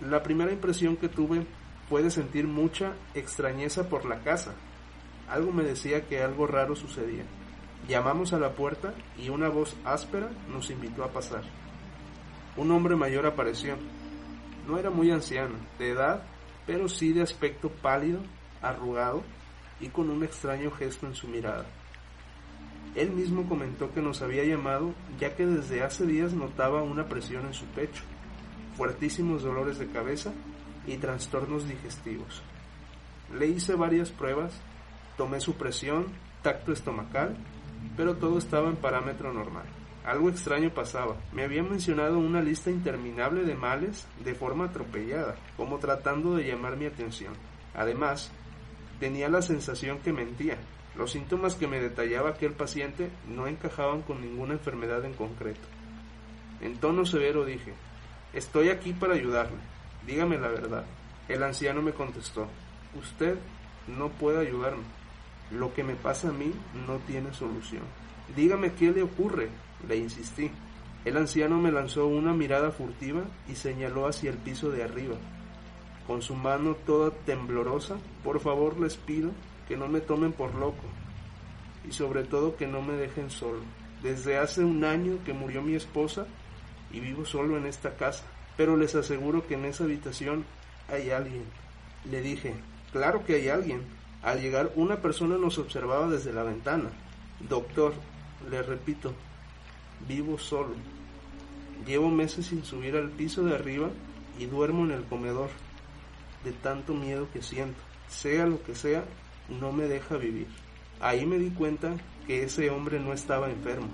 La 0.00 0.22
primera 0.22 0.50
impresión 0.50 0.96
que 0.96 1.10
tuve 1.10 1.44
fue 1.88 2.02
de 2.02 2.10
sentir 2.10 2.46
mucha 2.46 2.94
extrañeza 3.14 3.88
por 3.88 4.04
la 4.04 4.20
casa. 4.20 4.54
Algo 5.28 5.52
me 5.52 5.64
decía 5.64 6.06
que 6.06 6.22
algo 6.22 6.46
raro 6.46 6.76
sucedía. 6.76 7.24
Llamamos 7.88 8.32
a 8.32 8.38
la 8.38 8.52
puerta 8.52 8.94
y 9.18 9.28
una 9.28 9.48
voz 9.48 9.76
áspera 9.84 10.30
nos 10.50 10.70
invitó 10.70 11.04
a 11.04 11.08
pasar. 11.08 11.42
Un 12.56 12.70
hombre 12.70 12.96
mayor 12.96 13.26
apareció. 13.26 13.76
No 14.66 14.78
era 14.78 14.88
muy 14.90 15.10
anciano, 15.10 15.54
de 15.78 15.90
edad, 15.90 16.22
pero 16.66 16.88
sí 16.88 17.12
de 17.12 17.22
aspecto 17.22 17.68
pálido, 17.68 18.20
arrugado 18.62 19.22
y 19.80 19.88
con 19.88 20.08
un 20.08 20.24
extraño 20.24 20.70
gesto 20.70 21.06
en 21.06 21.14
su 21.14 21.28
mirada. 21.28 21.66
Él 22.94 23.10
mismo 23.10 23.46
comentó 23.48 23.92
que 23.92 24.00
nos 24.00 24.22
había 24.22 24.44
llamado 24.44 24.94
ya 25.18 25.34
que 25.34 25.44
desde 25.44 25.82
hace 25.82 26.06
días 26.06 26.32
notaba 26.32 26.82
una 26.82 27.06
presión 27.08 27.44
en 27.46 27.54
su 27.54 27.66
pecho, 27.66 28.02
fuertísimos 28.76 29.42
dolores 29.42 29.78
de 29.78 29.88
cabeza 29.88 30.32
y 30.86 30.96
trastornos 30.96 31.68
digestivos. 31.68 32.42
Le 33.36 33.46
hice 33.46 33.74
varias 33.74 34.10
pruebas, 34.10 34.60
tomé 35.16 35.40
su 35.40 35.54
presión, 35.54 36.06
tacto 36.42 36.72
estomacal, 36.72 37.36
pero 37.96 38.16
todo 38.16 38.38
estaba 38.38 38.68
en 38.68 38.76
parámetro 38.76 39.32
normal. 39.32 39.64
Algo 40.04 40.28
extraño 40.28 40.70
pasaba. 40.70 41.16
Me 41.32 41.44
había 41.44 41.62
mencionado 41.62 42.18
una 42.18 42.42
lista 42.42 42.70
interminable 42.70 43.44
de 43.44 43.54
males 43.54 44.06
de 44.22 44.34
forma 44.34 44.66
atropellada, 44.66 45.36
como 45.56 45.78
tratando 45.78 46.36
de 46.36 46.44
llamar 46.44 46.76
mi 46.76 46.84
atención. 46.84 47.32
Además, 47.74 48.30
tenía 49.00 49.30
la 49.30 49.40
sensación 49.40 49.98
que 50.00 50.12
mentía. 50.12 50.58
Los 50.94 51.12
síntomas 51.12 51.54
que 51.54 51.66
me 51.66 51.80
detallaba 51.80 52.30
aquel 52.30 52.52
paciente 52.52 53.10
no 53.28 53.46
encajaban 53.46 54.02
con 54.02 54.20
ninguna 54.20 54.52
enfermedad 54.52 55.04
en 55.04 55.14
concreto. 55.14 55.66
En 56.60 56.76
tono 56.76 57.06
severo 57.06 57.44
dije, 57.44 57.72
estoy 58.34 58.68
aquí 58.68 58.92
para 58.92 59.14
ayudarle. 59.14 59.58
Dígame 60.06 60.38
la 60.38 60.48
verdad. 60.48 60.84
El 61.28 61.42
anciano 61.42 61.80
me 61.80 61.92
contestó, 61.92 62.46
usted 62.98 63.38
no 63.86 64.10
puede 64.10 64.46
ayudarme. 64.46 64.82
Lo 65.50 65.72
que 65.72 65.84
me 65.84 65.94
pasa 65.94 66.28
a 66.28 66.32
mí 66.32 66.52
no 66.86 66.96
tiene 67.06 67.32
solución. 67.32 67.82
Dígame 68.36 68.74
qué 68.74 68.90
le 68.90 69.02
ocurre, 69.02 69.48
le 69.88 69.96
insistí. 69.96 70.50
El 71.04 71.16
anciano 71.16 71.58
me 71.58 71.72
lanzó 71.72 72.06
una 72.06 72.32
mirada 72.32 72.70
furtiva 72.70 73.22
y 73.48 73.54
señaló 73.54 74.06
hacia 74.06 74.30
el 74.30 74.38
piso 74.38 74.70
de 74.70 74.82
arriba. 74.82 75.16
Con 76.06 76.20
su 76.20 76.34
mano 76.34 76.74
toda 76.74 77.10
temblorosa, 77.10 77.96
por 78.22 78.40
favor 78.40 78.78
les 78.78 78.96
pido 78.96 79.30
que 79.68 79.76
no 79.76 79.88
me 79.88 80.00
tomen 80.00 80.32
por 80.32 80.54
loco 80.54 80.84
y 81.86 81.92
sobre 81.92 82.24
todo 82.24 82.56
que 82.56 82.66
no 82.66 82.82
me 82.82 82.94
dejen 82.94 83.30
solo. 83.30 83.60
Desde 84.02 84.36
hace 84.36 84.62
un 84.62 84.84
año 84.84 85.18
que 85.24 85.32
murió 85.32 85.62
mi 85.62 85.74
esposa 85.74 86.26
y 86.92 87.00
vivo 87.00 87.24
solo 87.24 87.56
en 87.56 87.66
esta 87.66 87.96
casa 87.96 88.24
pero 88.56 88.76
les 88.76 88.94
aseguro 88.94 89.46
que 89.46 89.54
en 89.54 89.64
esa 89.64 89.84
habitación 89.84 90.44
hay 90.88 91.10
alguien. 91.10 91.44
Le 92.10 92.20
dije, 92.20 92.54
claro 92.92 93.24
que 93.24 93.36
hay 93.36 93.48
alguien. 93.48 93.82
Al 94.22 94.40
llegar 94.40 94.72
una 94.76 94.96
persona 94.96 95.36
nos 95.36 95.58
observaba 95.58 96.08
desde 96.08 96.32
la 96.32 96.44
ventana. 96.44 96.90
Doctor, 97.48 97.94
le 98.50 98.62
repito, 98.62 99.12
vivo 100.08 100.38
solo. 100.38 100.74
Llevo 101.86 102.08
meses 102.08 102.46
sin 102.46 102.64
subir 102.64 102.96
al 102.96 103.10
piso 103.10 103.44
de 103.44 103.54
arriba 103.54 103.90
y 104.38 104.46
duermo 104.46 104.84
en 104.84 104.92
el 104.92 105.04
comedor, 105.04 105.50
de 106.44 106.52
tanto 106.52 106.94
miedo 106.94 107.28
que 107.32 107.42
siento. 107.42 107.80
Sea 108.08 108.46
lo 108.46 108.62
que 108.62 108.74
sea, 108.74 109.04
no 109.48 109.72
me 109.72 109.84
deja 109.84 110.16
vivir. 110.16 110.46
Ahí 111.00 111.26
me 111.26 111.38
di 111.38 111.50
cuenta 111.50 111.96
que 112.26 112.44
ese 112.44 112.70
hombre 112.70 113.00
no 113.00 113.12
estaba 113.12 113.50
enfermo, 113.50 113.88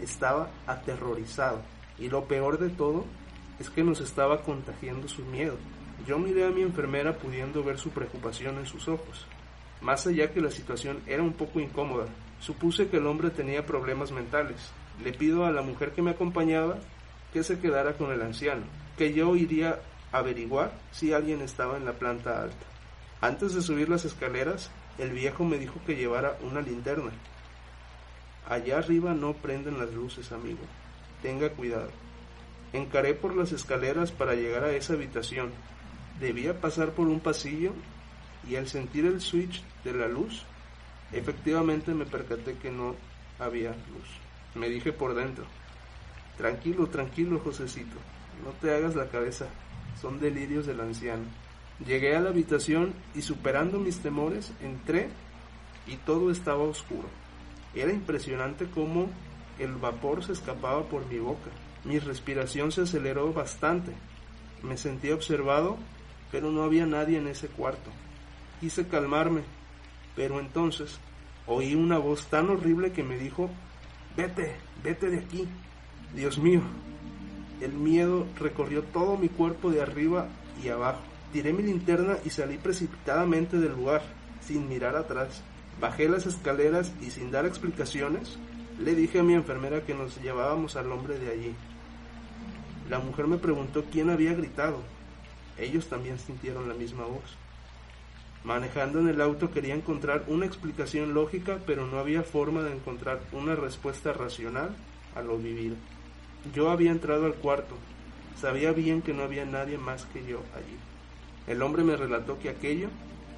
estaba 0.00 0.50
aterrorizado. 0.66 1.62
Y 1.98 2.08
lo 2.08 2.24
peor 2.24 2.58
de 2.58 2.70
todo 2.70 3.04
es 3.58 3.70
que 3.70 3.84
nos 3.84 4.00
estaba 4.00 4.42
contagiando 4.42 5.08
su 5.08 5.24
miedo. 5.24 5.56
Yo 6.06 6.18
miré 6.18 6.46
a 6.46 6.50
mi 6.50 6.62
enfermera 6.62 7.16
pudiendo 7.16 7.62
ver 7.62 7.78
su 7.78 7.90
preocupación 7.90 8.58
en 8.58 8.66
sus 8.66 8.88
ojos. 8.88 9.26
Más 9.80 10.06
allá 10.06 10.32
que 10.32 10.40
la 10.40 10.50
situación 10.50 11.00
era 11.06 11.22
un 11.22 11.32
poco 11.32 11.60
incómoda, 11.60 12.06
supuse 12.40 12.88
que 12.88 12.98
el 12.98 13.06
hombre 13.06 13.30
tenía 13.30 13.66
problemas 13.66 14.12
mentales. 14.12 14.72
Le 15.02 15.12
pido 15.12 15.44
a 15.44 15.52
la 15.52 15.62
mujer 15.62 15.92
que 15.92 16.02
me 16.02 16.12
acompañaba 16.12 16.78
que 17.32 17.42
se 17.42 17.58
quedara 17.58 17.94
con 17.94 18.12
el 18.12 18.22
anciano, 18.22 18.62
que 18.96 19.12
yo 19.12 19.34
iría 19.34 19.80
a 20.12 20.18
averiguar 20.18 20.72
si 20.92 21.12
alguien 21.12 21.42
estaba 21.42 21.76
en 21.76 21.84
la 21.84 21.94
planta 21.94 22.42
alta. 22.42 22.66
Antes 23.20 23.54
de 23.54 23.62
subir 23.62 23.88
las 23.88 24.04
escaleras, 24.04 24.70
el 24.98 25.10
viejo 25.10 25.44
me 25.44 25.58
dijo 25.58 25.80
que 25.86 25.96
llevara 25.96 26.38
una 26.42 26.60
linterna. 26.60 27.10
Allá 28.48 28.78
arriba 28.78 29.14
no 29.14 29.32
prenden 29.32 29.78
las 29.78 29.92
luces, 29.92 30.30
amigo. 30.30 30.60
Tenga 31.22 31.48
cuidado. 31.48 32.03
Encaré 32.74 33.14
por 33.14 33.36
las 33.36 33.52
escaleras 33.52 34.10
para 34.10 34.34
llegar 34.34 34.64
a 34.64 34.72
esa 34.72 34.94
habitación. 34.94 35.52
Debía 36.18 36.60
pasar 36.60 36.90
por 36.90 37.06
un 37.06 37.20
pasillo 37.20 37.72
y 38.48 38.56
al 38.56 38.66
sentir 38.66 39.06
el 39.06 39.20
switch 39.20 39.62
de 39.84 39.92
la 39.92 40.08
luz, 40.08 40.42
efectivamente 41.12 41.94
me 41.94 42.04
percaté 42.04 42.54
que 42.54 42.72
no 42.72 42.96
había 43.38 43.70
luz. 43.70 44.08
Me 44.56 44.68
dije 44.68 44.92
por 44.92 45.14
dentro, 45.14 45.44
tranquilo, 46.36 46.88
tranquilo, 46.88 47.38
Josecito, 47.38 47.96
no 48.44 48.50
te 48.60 48.74
hagas 48.74 48.96
la 48.96 49.06
cabeza, 49.06 49.46
son 50.00 50.18
delirios 50.18 50.66
del 50.66 50.80
anciano. 50.80 51.24
Llegué 51.86 52.16
a 52.16 52.20
la 52.20 52.30
habitación 52.30 52.92
y 53.14 53.22
superando 53.22 53.78
mis 53.78 53.98
temores 53.98 54.52
entré 54.60 55.10
y 55.86 55.94
todo 55.98 56.32
estaba 56.32 56.64
oscuro. 56.64 57.08
Era 57.72 57.92
impresionante 57.92 58.66
cómo 58.66 59.10
el 59.60 59.76
vapor 59.76 60.24
se 60.24 60.32
escapaba 60.32 60.82
por 60.88 61.06
mi 61.06 61.18
boca. 61.20 61.50
Mi 61.84 61.98
respiración 61.98 62.72
se 62.72 62.82
aceleró 62.82 63.32
bastante. 63.32 63.92
Me 64.62 64.76
sentí 64.76 65.10
observado, 65.10 65.76
pero 66.32 66.50
no 66.50 66.62
había 66.62 66.86
nadie 66.86 67.18
en 67.18 67.28
ese 67.28 67.48
cuarto. 67.48 67.90
Quise 68.60 68.86
calmarme, 68.88 69.42
pero 70.16 70.40
entonces 70.40 70.98
oí 71.46 71.74
una 71.74 71.98
voz 71.98 72.26
tan 72.28 72.48
horrible 72.48 72.92
que 72.92 73.02
me 73.02 73.18
dijo, 73.18 73.50
vete, 74.16 74.56
vete 74.82 75.10
de 75.10 75.18
aquí. 75.18 75.46
Dios 76.14 76.38
mío, 76.38 76.62
el 77.60 77.72
miedo 77.72 78.26
recorrió 78.38 78.82
todo 78.82 79.18
mi 79.18 79.28
cuerpo 79.28 79.70
de 79.70 79.82
arriba 79.82 80.28
y 80.62 80.68
abajo. 80.68 81.02
Tiré 81.32 81.52
mi 81.52 81.62
linterna 81.62 82.16
y 82.24 82.30
salí 82.30 82.56
precipitadamente 82.56 83.58
del 83.58 83.72
lugar, 83.72 84.02
sin 84.40 84.68
mirar 84.68 84.96
atrás. 84.96 85.42
Bajé 85.80 86.08
las 86.08 86.24
escaleras 86.24 86.92
y 87.02 87.10
sin 87.10 87.30
dar 87.30 87.44
explicaciones, 87.44 88.38
le 88.78 88.94
dije 88.94 89.18
a 89.18 89.22
mi 89.22 89.34
enfermera 89.34 89.84
que 89.84 89.94
nos 89.94 90.20
llevábamos 90.22 90.76
al 90.76 90.90
hombre 90.92 91.18
de 91.18 91.30
allí. 91.30 91.54
La 92.88 92.98
mujer 92.98 93.26
me 93.26 93.38
preguntó 93.38 93.84
quién 93.90 94.10
había 94.10 94.34
gritado. 94.34 94.78
Ellos 95.58 95.88
también 95.88 96.18
sintieron 96.18 96.68
la 96.68 96.74
misma 96.74 97.04
voz. 97.04 97.36
Manejando 98.44 99.00
en 99.00 99.08
el 99.08 99.22
auto 99.22 99.50
quería 99.50 99.74
encontrar 99.74 100.24
una 100.26 100.44
explicación 100.44 101.14
lógica, 101.14 101.60
pero 101.66 101.86
no 101.86 101.98
había 101.98 102.22
forma 102.22 102.62
de 102.62 102.74
encontrar 102.74 103.20
una 103.32 103.54
respuesta 103.54 104.12
racional 104.12 104.76
a 105.14 105.22
lo 105.22 105.38
vivido. 105.38 105.76
Yo 106.54 106.70
había 106.70 106.90
entrado 106.90 107.24
al 107.24 107.34
cuarto, 107.36 107.74
sabía 108.38 108.72
bien 108.72 109.00
que 109.00 109.14
no 109.14 109.22
había 109.22 109.46
nadie 109.46 109.78
más 109.78 110.04
que 110.06 110.26
yo 110.26 110.40
allí. 110.54 110.76
El 111.46 111.62
hombre 111.62 111.84
me 111.84 111.96
relató 111.96 112.38
que 112.38 112.50
aquello 112.50 112.88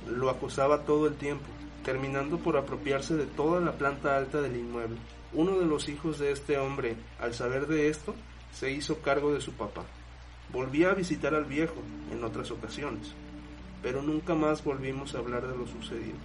lo 0.09 0.29
acusaba 0.29 0.83
todo 0.83 1.07
el 1.07 1.15
tiempo, 1.15 1.47
terminando 1.85 2.39
por 2.39 2.57
apropiarse 2.57 3.15
de 3.15 3.27
toda 3.27 3.61
la 3.61 3.73
planta 3.73 4.17
alta 4.17 4.41
del 4.41 4.57
inmueble. 4.57 4.97
Uno 5.33 5.57
de 5.59 5.67
los 5.67 5.89
hijos 5.89 6.19
de 6.19 6.33
este 6.33 6.59
hombre, 6.59 6.97
al 7.21 7.33
saber 7.35 7.69
de 7.69 7.89
esto, 7.89 8.15
se 8.59 8.73
hizo 8.73 9.03
cargo 9.03 9.35
de 9.35 9.41
su 9.41 9.53
papá. 9.53 9.85
Volvía 10.53 10.91
a 10.91 10.95
visitar 10.95 11.35
al 11.35 11.45
viejo 11.45 11.77
en 12.11 12.25
otras 12.25 12.51
ocasiones, 12.51 13.13
pero 13.83 14.01
nunca 14.01 14.35
más 14.35 14.65
volvimos 14.65 15.15
a 15.15 15.19
hablar 15.19 15.47
de 15.47 15.57
lo 15.57 15.67
sucedido. 15.67 16.17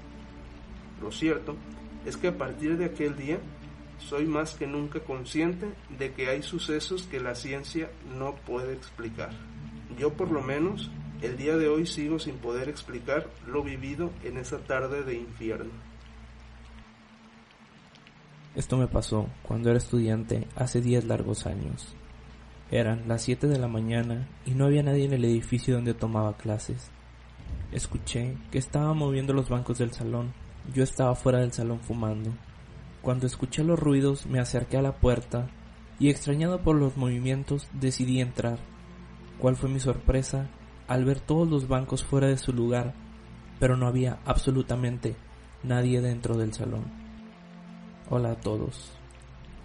Lo 1.02 1.12
cierto 1.12 1.56
es 2.06 2.16
que 2.16 2.30
a 2.30 2.38
partir 2.38 2.78
de 2.78 2.86
aquel 2.86 3.18
día 3.18 3.40
soy 3.98 4.26
más 4.26 4.56
que 4.56 4.66
nunca 4.66 5.02
consciente 5.02 5.74
de 5.98 6.14
que 6.14 6.30
hay 6.30 6.42
sucesos 6.42 7.04
que 7.04 7.20
la 7.20 7.36
ciencia 7.36 7.92
no 8.18 8.36
puede 8.36 8.74
explicar. 8.74 9.32
Yo 10.00 10.14
por 10.14 10.32
lo 10.32 10.42
menos 10.42 10.90
el 11.22 11.38
día 11.38 11.58
de 11.58 11.68
hoy 11.68 11.86
sigo 11.86 12.18
sin 12.18 12.38
poder 12.38 12.70
explicar 12.70 13.28
lo 13.46 13.62
vivido 13.62 14.12
en 14.24 14.38
esa 14.38 14.60
tarde 14.60 15.04
de 15.04 15.16
infierno. 15.16 15.72
Esto 18.56 18.78
me 18.78 18.88
pasó 18.88 19.28
cuando 19.44 19.70
era 19.70 19.78
estudiante 19.78 20.48
hace 20.56 20.82
diez 20.82 21.06
largos 21.06 21.46
años. 21.46 21.96
Eran 22.72 23.10
las 23.10 23.24
siete 23.24 23.48
de 23.48 23.60
la 23.60 23.68
mañana 23.68 24.30
y 24.46 24.52
no 24.52 24.66
había 24.66 24.82
nadie 24.82 25.04
en 25.04 25.12
el 25.12 25.26
edificio 25.26 25.76
donde 25.76 25.94
tomaba 25.94 26.38
clases. 26.38 26.90
Escuché 27.74 28.38
que 28.50 28.58
estaba 28.58 28.94
moviendo 28.94 29.34
los 29.34 29.50
bancos 29.50 29.78
del 29.78 29.92
salón. 29.92 30.32
Yo 30.74 30.82
estaba 30.82 31.14
fuera 31.16 31.40
del 31.40 31.52
salón 31.52 31.82
fumando. 31.82 32.32
Cuando 33.02 33.28
escuché 33.28 33.66
los 33.66 33.78
ruidos 33.78 34.26
me 34.26 34.40
acerqué 34.40 34.78
a 34.78 34.82
la 34.82 34.96
puerta 34.96 35.50
y 36.00 36.10
extrañado 36.10 36.62
por 36.62 36.78
los 36.78 36.96
movimientos 36.96 37.68
decidí 37.74 38.22
entrar. 38.22 38.58
¿Cuál 39.38 39.58
fue 39.58 39.70
mi 39.70 39.82
sorpresa 39.82 40.48
al 40.88 41.04
ver 41.04 41.20
todos 41.20 41.50
los 41.50 41.68
bancos 41.68 42.06
fuera 42.06 42.28
de 42.28 42.38
su 42.38 42.54
lugar, 42.54 42.94
pero 43.60 43.76
no 43.76 43.86
había 43.86 44.20
absolutamente 44.24 45.18
nadie 45.62 46.00
dentro 46.00 46.38
del 46.38 46.54
salón? 46.54 46.86
Hola 48.10 48.32
a 48.32 48.40
todos. 48.40 48.94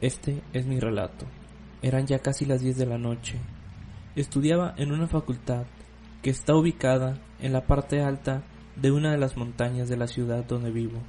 Este 0.00 0.42
es 0.52 0.66
mi 0.66 0.80
relato. 0.80 1.24
Eran 1.82 2.06
ya 2.06 2.18
casi 2.20 2.46
las 2.46 2.60
10 2.60 2.78
de 2.78 2.86
la 2.86 2.98
noche. 2.98 3.38
Estudiaba 4.14 4.74
en 4.76 4.92
una 4.92 5.06
facultad 5.06 5.66
que 6.22 6.30
está 6.30 6.54
ubicada 6.54 7.18
en 7.40 7.52
la 7.52 7.66
parte 7.66 8.00
alta 8.02 8.42
de 8.76 8.90
una 8.90 9.12
de 9.12 9.18
las 9.18 9.36
montañas 9.36 9.88
de 9.88 9.96
la 9.96 10.06
ciudad 10.06 10.44
donde 10.44 10.70
vivo. 10.70 11.00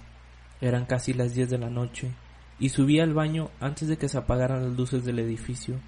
Eran 0.62 0.86
casi 0.86 1.14
las 1.14 1.34
10 1.34 1.50
de 1.50 1.58
la 1.58 1.70
noche 1.70 2.12
y 2.60 2.70
subí 2.70 3.00
al 3.00 3.14
baño 3.14 3.50
antes 3.60 3.88
de 3.88 3.98
que 3.98 4.10
se 4.10 4.18
apagaran 4.18 4.64
las 4.64 4.78
luces 4.78 5.06
del 5.06 5.20
edificio. 5.20 5.80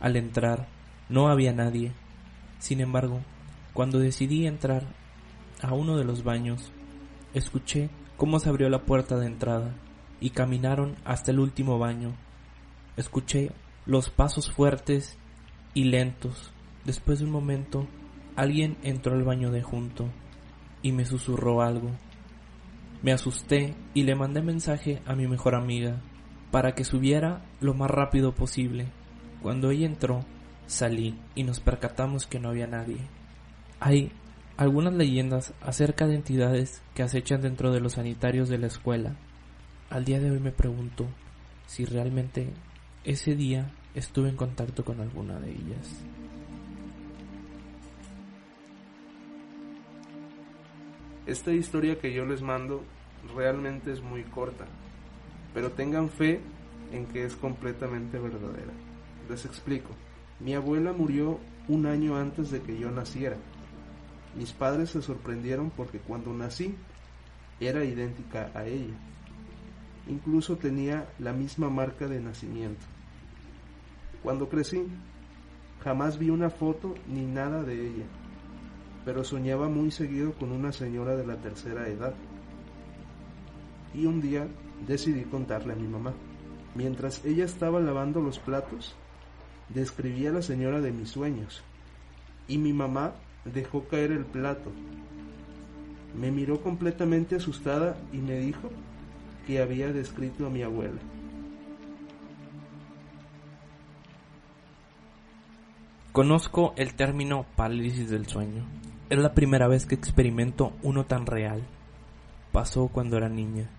Al 0.00 0.16
entrar, 0.16 0.68
no 1.08 1.28
había 1.28 1.52
nadie. 1.52 1.92
Sin 2.58 2.80
embargo, 2.80 3.20
cuando 3.72 3.98
decidí 3.98 4.46
entrar 4.46 4.84
a 5.62 5.74
uno 5.74 5.96
de 5.96 6.04
los 6.04 6.24
baños, 6.24 6.72
escuché 7.34 7.88
cómo 8.16 8.38
se 8.38 8.48
abrió 8.48 8.68
la 8.68 8.82
puerta 8.82 9.16
de 9.16 9.26
entrada 9.26 9.74
y 10.20 10.30
caminaron 10.30 10.96
hasta 11.04 11.30
el 11.30 11.40
último 11.40 11.78
baño. 11.78 12.12
Escuché 12.96 13.50
los 13.86 14.10
pasos 14.10 14.50
fuertes 14.50 15.18
y 15.74 15.84
lentos. 15.84 16.52
Después 16.84 17.18
de 17.18 17.24
un 17.24 17.32
momento, 17.32 17.86
alguien 18.36 18.76
entró 18.82 19.14
al 19.14 19.24
baño 19.24 19.50
de 19.50 19.62
junto 19.62 20.08
y 20.82 20.92
me 20.92 21.04
susurró 21.04 21.62
algo. 21.62 21.90
Me 23.02 23.12
asusté 23.12 23.74
y 23.94 24.04
le 24.04 24.14
mandé 24.14 24.42
mensaje 24.42 25.02
a 25.06 25.14
mi 25.14 25.26
mejor 25.26 25.54
amiga 25.54 26.00
para 26.52 26.74
que 26.74 26.84
subiera 26.84 27.44
lo 27.60 27.74
más 27.74 27.90
rápido 27.90 28.34
posible. 28.34 28.86
Cuando 29.40 29.70
ella 29.70 29.86
entró, 29.86 30.24
salí 30.66 31.18
y 31.34 31.42
nos 31.42 31.58
percatamos 31.58 32.26
que 32.26 32.38
no 32.38 32.50
había 32.50 32.66
nadie. 32.66 32.98
Hay 33.80 34.12
algunas 34.56 34.94
leyendas 34.94 35.54
acerca 35.60 36.06
de 36.06 36.14
entidades 36.14 36.82
que 36.94 37.02
acechan 37.02 37.40
dentro 37.40 37.72
de 37.72 37.80
los 37.80 37.94
sanitarios 37.94 38.48
de 38.48 38.58
la 38.58 38.68
escuela. 38.68 39.16
Al 39.90 40.04
día 40.04 40.20
de 40.20 40.30
hoy 40.30 40.38
me 40.38 40.52
pregunto 40.52 41.08
si 41.66 41.84
realmente 41.84 42.52
ese 43.04 43.34
día 43.34 43.72
estuve 43.94 44.28
en 44.28 44.36
contacto 44.36 44.84
con 44.84 45.00
alguna 45.00 45.40
de 45.40 45.50
ellas. 45.50 46.04
Esta 51.26 51.52
historia 51.52 51.98
que 51.98 52.12
yo 52.12 52.24
les 52.24 52.42
mando 52.42 52.82
realmente 53.34 53.92
es 53.92 54.02
muy 54.02 54.22
corta, 54.24 54.66
pero 55.54 55.72
tengan 55.72 56.08
fe 56.08 56.40
en 56.92 57.06
que 57.06 57.24
es 57.24 57.34
completamente 57.36 58.18
verdadera. 58.18 58.72
Les 59.28 59.44
explico. 59.44 59.90
Mi 60.40 60.54
abuela 60.54 60.92
murió 60.92 61.38
un 61.68 61.86
año 61.86 62.16
antes 62.16 62.50
de 62.50 62.60
que 62.60 62.78
yo 62.78 62.90
naciera. 62.90 63.36
Mis 64.36 64.52
padres 64.52 64.90
se 64.90 65.02
sorprendieron 65.02 65.70
porque 65.70 65.98
cuando 65.98 66.32
nací 66.32 66.74
era 67.60 67.84
idéntica 67.84 68.50
a 68.54 68.64
ella. 68.66 68.94
Incluso 70.08 70.56
tenía 70.56 71.08
la 71.18 71.32
misma 71.32 71.70
marca 71.70 72.08
de 72.08 72.20
nacimiento. 72.20 72.91
Cuando 74.22 74.48
crecí, 74.48 74.86
jamás 75.82 76.18
vi 76.18 76.30
una 76.30 76.50
foto 76.50 76.94
ni 77.08 77.24
nada 77.24 77.62
de 77.62 77.88
ella 77.88 78.04
pero 79.04 79.24
soñaba 79.24 79.68
muy 79.68 79.90
seguido 79.90 80.32
con 80.34 80.52
una 80.52 80.72
señora 80.72 81.16
de 81.16 81.26
la 81.26 81.36
tercera 81.36 81.88
edad. 81.88 82.14
Y 83.94 84.06
un 84.06 84.20
día 84.20 84.46
decidí 84.86 85.24
contarle 85.24 85.72
a 85.72 85.76
mi 85.76 85.88
mamá. 85.88 86.14
Mientras 86.74 87.24
ella 87.24 87.44
estaba 87.44 87.80
lavando 87.80 88.20
los 88.20 88.38
platos, 88.38 88.94
describí 89.68 90.26
a 90.26 90.32
la 90.32 90.42
señora 90.42 90.80
de 90.80 90.92
mis 90.92 91.10
sueños, 91.10 91.62
y 92.48 92.58
mi 92.58 92.72
mamá 92.72 93.12
dejó 93.44 93.84
caer 93.88 94.12
el 94.12 94.24
plato. 94.24 94.70
Me 96.18 96.30
miró 96.30 96.62
completamente 96.62 97.36
asustada 97.36 97.96
y 98.12 98.18
me 98.18 98.38
dijo 98.38 98.70
que 99.46 99.60
había 99.60 99.92
descrito 99.92 100.46
a 100.46 100.50
mi 100.50 100.62
abuela. 100.62 101.00
Conozco 106.12 106.74
el 106.76 106.92
término 106.92 107.46
parálisis 107.56 108.10
del 108.10 108.26
sueño. 108.26 108.66
Es 109.08 109.18
la 109.18 109.32
primera 109.32 109.66
vez 109.66 109.86
que 109.86 109.94
experimento 109.94 110.74
uno 110.82 111.06
tan 111.06 111.24
real. 111.24 111.62
Pasó 112.52 112.88
cuando 112.88 113.16
era 113.16 113.30
niña. 113.30 113.70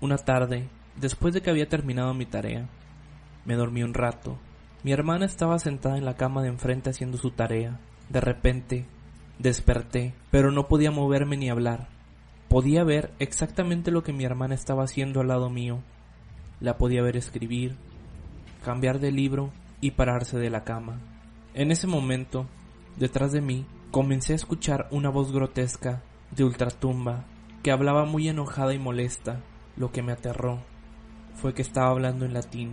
Una 0.00 0.16
tarde, 0.16 0.68
después 0.96 1.32
de 1.32 1.42
que 1.42 1.50
había 1.50 1.68
terminado 1.68 2.12
mi 2.12 2.26
tarea, 2.26 2.68
me 3.44 3.54
dormí 3.54 3.84
un 3.84 3.94
rato. 3.94 4.36
Mi 4.82 4.90
hermana 4.90 5.26
estaba 5.26 5.60
sentada 5.60 5.96
en 5.96 6.04
la 6.04 6.16
cama 6.16 6.42
de 6.42 6.48
enfrente 6.48 6.90
haciendo 6.90 7.18
su 7.18 7.30
tarea. 7.30 7.78
De 8.08 8.20
repente, 8.20 8.86
desperté, 9.38 10.12
pero 10.32 10.50
no 10.50 10.66
podía 10.66 10.90
moverme 10.90 11.36
ni 11.36 11.50
hablar. 11.50 11.86
Podía 12.48 12.82
ver 12.82 13.12
exactamente 13.20 13.92
lo 13.92 14.02
que 14.02 14.12
mi 14.12 14.24
hermana 14.24 14.56
estaba 14.56 14.82
haciendo 14.82 15.20
al 15.20 15.28
lado 15.28 15.50
mío. 15.50 15.78
La 16.58 16.78
podía 16.78 17.00
ver 17.02 17.16
escribir, 17.16 17.76
cambiar 18.64 18.98
de 18.98 19.12
libro 19.12 19.52
y 19.80 19.92
pararse 19.92 20.36
de 20.36 20.50
la 20.50 20.64
cama. 20.64 21.13
En 21.54 21.70
ese 21.70 21.86
momento, 21.86 22.46
detrás 22.96 23.30
de 23.30 23.40
mí, 23.40 23.64
comencé 23.92 24.32
a 24.32 24.36
escuchar 24.36 24.88
una 24.90 25.08
voz 25.08 25.30
grotesca 25.30 26.02
de 26.32 26.42
ultratumba 26.42 27.26
que 27.62 27.70
hablaba 27.70 28.04
muy 28.04 28.28
enojada 28.28 28.74
y 28.74 28.80
molesta. 28.80 29.40
Lo 29.76 29.92
que 29.92 30.02
me 30.02 30.10
aterró 30.10 30.58
fue 31.34 31.54
que 31.54 31.62
estaba 31.62 31.90
hablando 31.90 32.24
en 32.24 32.34
latín, 32.34 32.72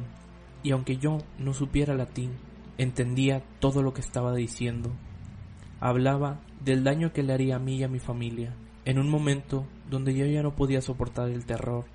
y 0.64 0.72
aunque 0.72 0.98
yo 0.98 1.20
no 1.38 1.54
supiera 1.54 1.94
latín, 1.94 2.32
entendía 2.80 3.44
todo 3.60 3.84
lo 3.84 3.94
que 3.94 4.02
estaba 4.02 4.34
diciendo. 4.34 4.92
Hablaba 5.80 6.40
del 6.60 6.84
daño 6.84 7.14
que 7.14 7.22
le 7.22 7.34
haría 7.34 7.58
a 7.58 7.60
mí 7.60 7.76
y 7.76 7.84
a 7.84 7.88
mi 7.88 8.00
familia, 8.00 8.56
en 8.86 8.98
un 8.98 9.12
momento 9.12 9.68
donde 9.92 10.16
yo 10.16 10.26
ya 10.26 10.42
no 10.42 10.56
podía 10.56 10.82
soportar 10.82 11.30
el 11.30 11.46
terror. 11.46 11.86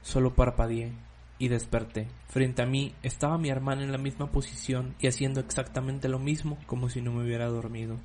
Solo 0.00 0.34
parpadeé 0.34 0.94
y 1.40 1.48
desperté. 1.48 2.06
Frente 2.28 2.62
a 2.62 2.66
mí 2.66 2.94
estaba 3.02 3.38
mi 3.38 3.48
hermana 3.48 3.82
en 3.82 3.90
la 3.90 3.98
misma 3.98 4.30
posición 4.30 4.94
y 5.00 5.08
haciendo 5.08 5.40
exactamente 5.40 6.08
lo 6.08 6.20
mismo 6.20 6.58
como 6.66 6.88
si 6.88 7.00
no 7.00 7.10
me 7.10 7.24
hubiera 7.24 7.46
dormido. 7.46 7.96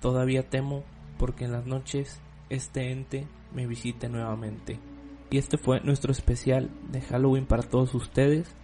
Todavía 0.00 0.48
temo 0.48 0.84
porque 1.18 1.46
en 1.46 1.52
las 1.52 1.66
noches 1.66 2.20
este 2.50 2.92
ente 2.92 3.26
me 3.54 3.66
visite 3.66 4.08
nuevamente. 4.08 4.78
Y 5.30 5.38
este 5.38 5.56
fue 5.56 5.80
nuestro 5.80 6.12
especial 6.12 6.70
de 6.90 7.00
Halloween 7.00 7.46
para 7.46 7.62
todos 7.62 7.94
ustedes. 7.94 8.54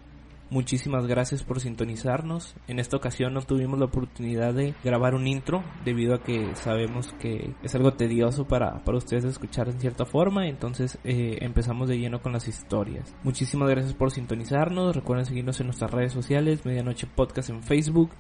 Muchísimas 0.51 1.07
gracias 1.07 1.43
por 1.43 1.61
sintonizarnos. 1.61 2.55
En 2.69 2.79
esta 2.79 2.97
ocasión 2.97 3.35
no 3.35 3.43
tuvimos 3.43 3.79
la 3.79 3.85
oportunidad 3.85 4.55
de 4.55 4.75
grabar 4.83 5.15
un 5.15 5.27
intro 5.27 5.63
debido 5.85 6.15
a 6.15 6.23
que 6.23 6.55
sabemos 6.55 7.13
que 7.21 7.55
es 7.63 7.75
algo 7.75 7.93
tedioso 7.93 8.47
para, 8.47 8.83
para 8.83 8.97
ustedes 8.97 9.25
escuchar 9.25 9.69
en 9.69 9.79
cierta 9.79 10.07
forma. 10.07 10.49
Entonces 10.49 10.99
eh, 11.05 11.37
empezamos 11.43 11.91
de 11.91 11.99
lleno 11.99 12.23
con 12.23 12.33
las 12.33 12.49
historias. 12.49 13.15
Muchísimas 13.25 13.69
gracias 13.69 13.93
por 13.93 14.11
sintonizarnos. 14.11 14.97
Recuerden 14.97 15.27
seguirnos 15.27 15.61
en 15.61 15.67
nuestras 15.67 15.91
redes 15.91 16.15
sociales. 16.15 16.65
Medianoche 16.65 17.07
Podcast 17.07 17.51
en 17.51 17.63
Facebook, 17.63 18.11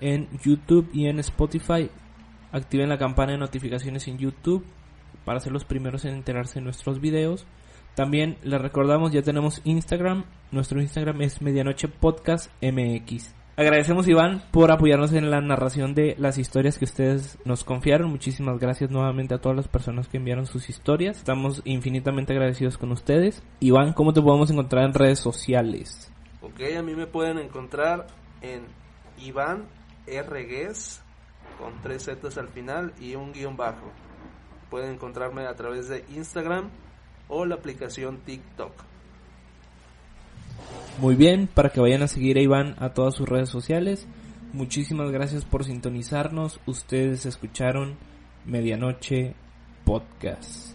en 0.00 0.28
YouTube 0.42 0.90
y 0.92 1.06
en 1.06 1.20
Spotify. 1.20 1.88
Activen 2.50 2.88
la 2.88 2.98
campana 2.98 3.32
de 3.32 3.38
notificaciones 3.38 4.08
en 4.08 4.18
YouTube 4.18 4.66
para 5.24 5.38
ser 5.38 5.52
los 5.52 5.64
primeros 5.64 6.04
en 6.04 6.14
enterarse 6.14 6.58
de 6.58 6.64
nuestros 6.64 7.00
videos. 7.00 7.46
También 7.94 8.36
les 8.42 8.60
recordamos, 8.60 9.12
ya 9.12 9.22
tenemos 9.22 9.60
Instagram. 9.64 10.24
Nuestro 10.50 10.80
Instagram 10.80 11.22
es 11.22 11.42
Medianoche 11.42 11.88
Podcast 11.88 12.50
MX. 12.62 13.34
Agradecemos 13.56 14.08
Iván 14.08 14.42
por 14.52 14.70
apoyarnos 14.70 15.12
en 15.12 15.30
la 15.30 15.42
narración 15.42 15.94
de 15.94 16.14
las 16.18 16.38
historias 16.38 16.78
que 16.78 16.86
ustedes 16.86 17.38
nos 17.44 17.62
confiaron. 17.62 18.10
Muchísimas 18.10 18.58
gracias 18.58 18.90
nuevamente 18.90 19.34
a 19.34 19.38
todas 19.38 19.54
las 19.54 19.68
personas 19.68 20.08
que 20.08 20.16
enviaron 20.16 20.46
sus 20.46 20.70
historias. 20.70 21.18
Estamos 21.18 21.60
infinitamente 21.64 22.32
agradecidos 22.32 22.78
con 22.78 22.90
ustedes. 22.90 23.42
Iván, 23.60 23.92
¿cómo 23.92 24.14
te 24.14 24.22
podemos 24.22 24.50
encontrar 24.50 24.84
en 24.84 24.94
redes 24.94 25.18
sociales? 25.18 26.10
Ok, 26.40 26.60
a 26.78 26.82
mí 26.82 26.94
me 26.94 27.06
pueden 27.06 27.36
encontrar 27.38 28.06
en 28.40 28.62
Iván 29.18 29.66
con 31.58 31.82
tres 31.82 32.04
zetas 32.04 32.38
al 32.38 32.48
final 32.48 32.94
y 32.98 33.14
un 33.14 33.32
guion 33.32 33.56
bajo. 33.56 33.92
Pueden 34.70 34.94
encontrarme 34.94 35.46
a 35.46 35.54
través 35.54 35.88
de 35.88 36.04
Instagram 36.14 36.70
o 37.30 37.46
la 37.46 37.54
aplicación 37.54 38.18
TikTok. 38.26 38.72
Muy 41.00 41.14
bien, 41.14 41.46
para 41.46 41.70
que 41.70 41.80
vayan 41.80 42.02
a 42.02 42.08
seguir 42.08 42.36
a 42.36 42.42
Iván 42.42 42.76
a 42.78 42.90
todas 42.90 43.14
sus 43.14 43.28
redes 43.28 43.48
sociales. 43.48 44.06
Muchísimas 44.52 45.10
gracias 45.10 45.44
por 45.44 45.64
sintonizarnos. 45.64 46.60
Ustedes 46.66 47.24
escucharon 47.24 47.96
Medianoche 48.44 49.34
Podcast. 49.84 50.69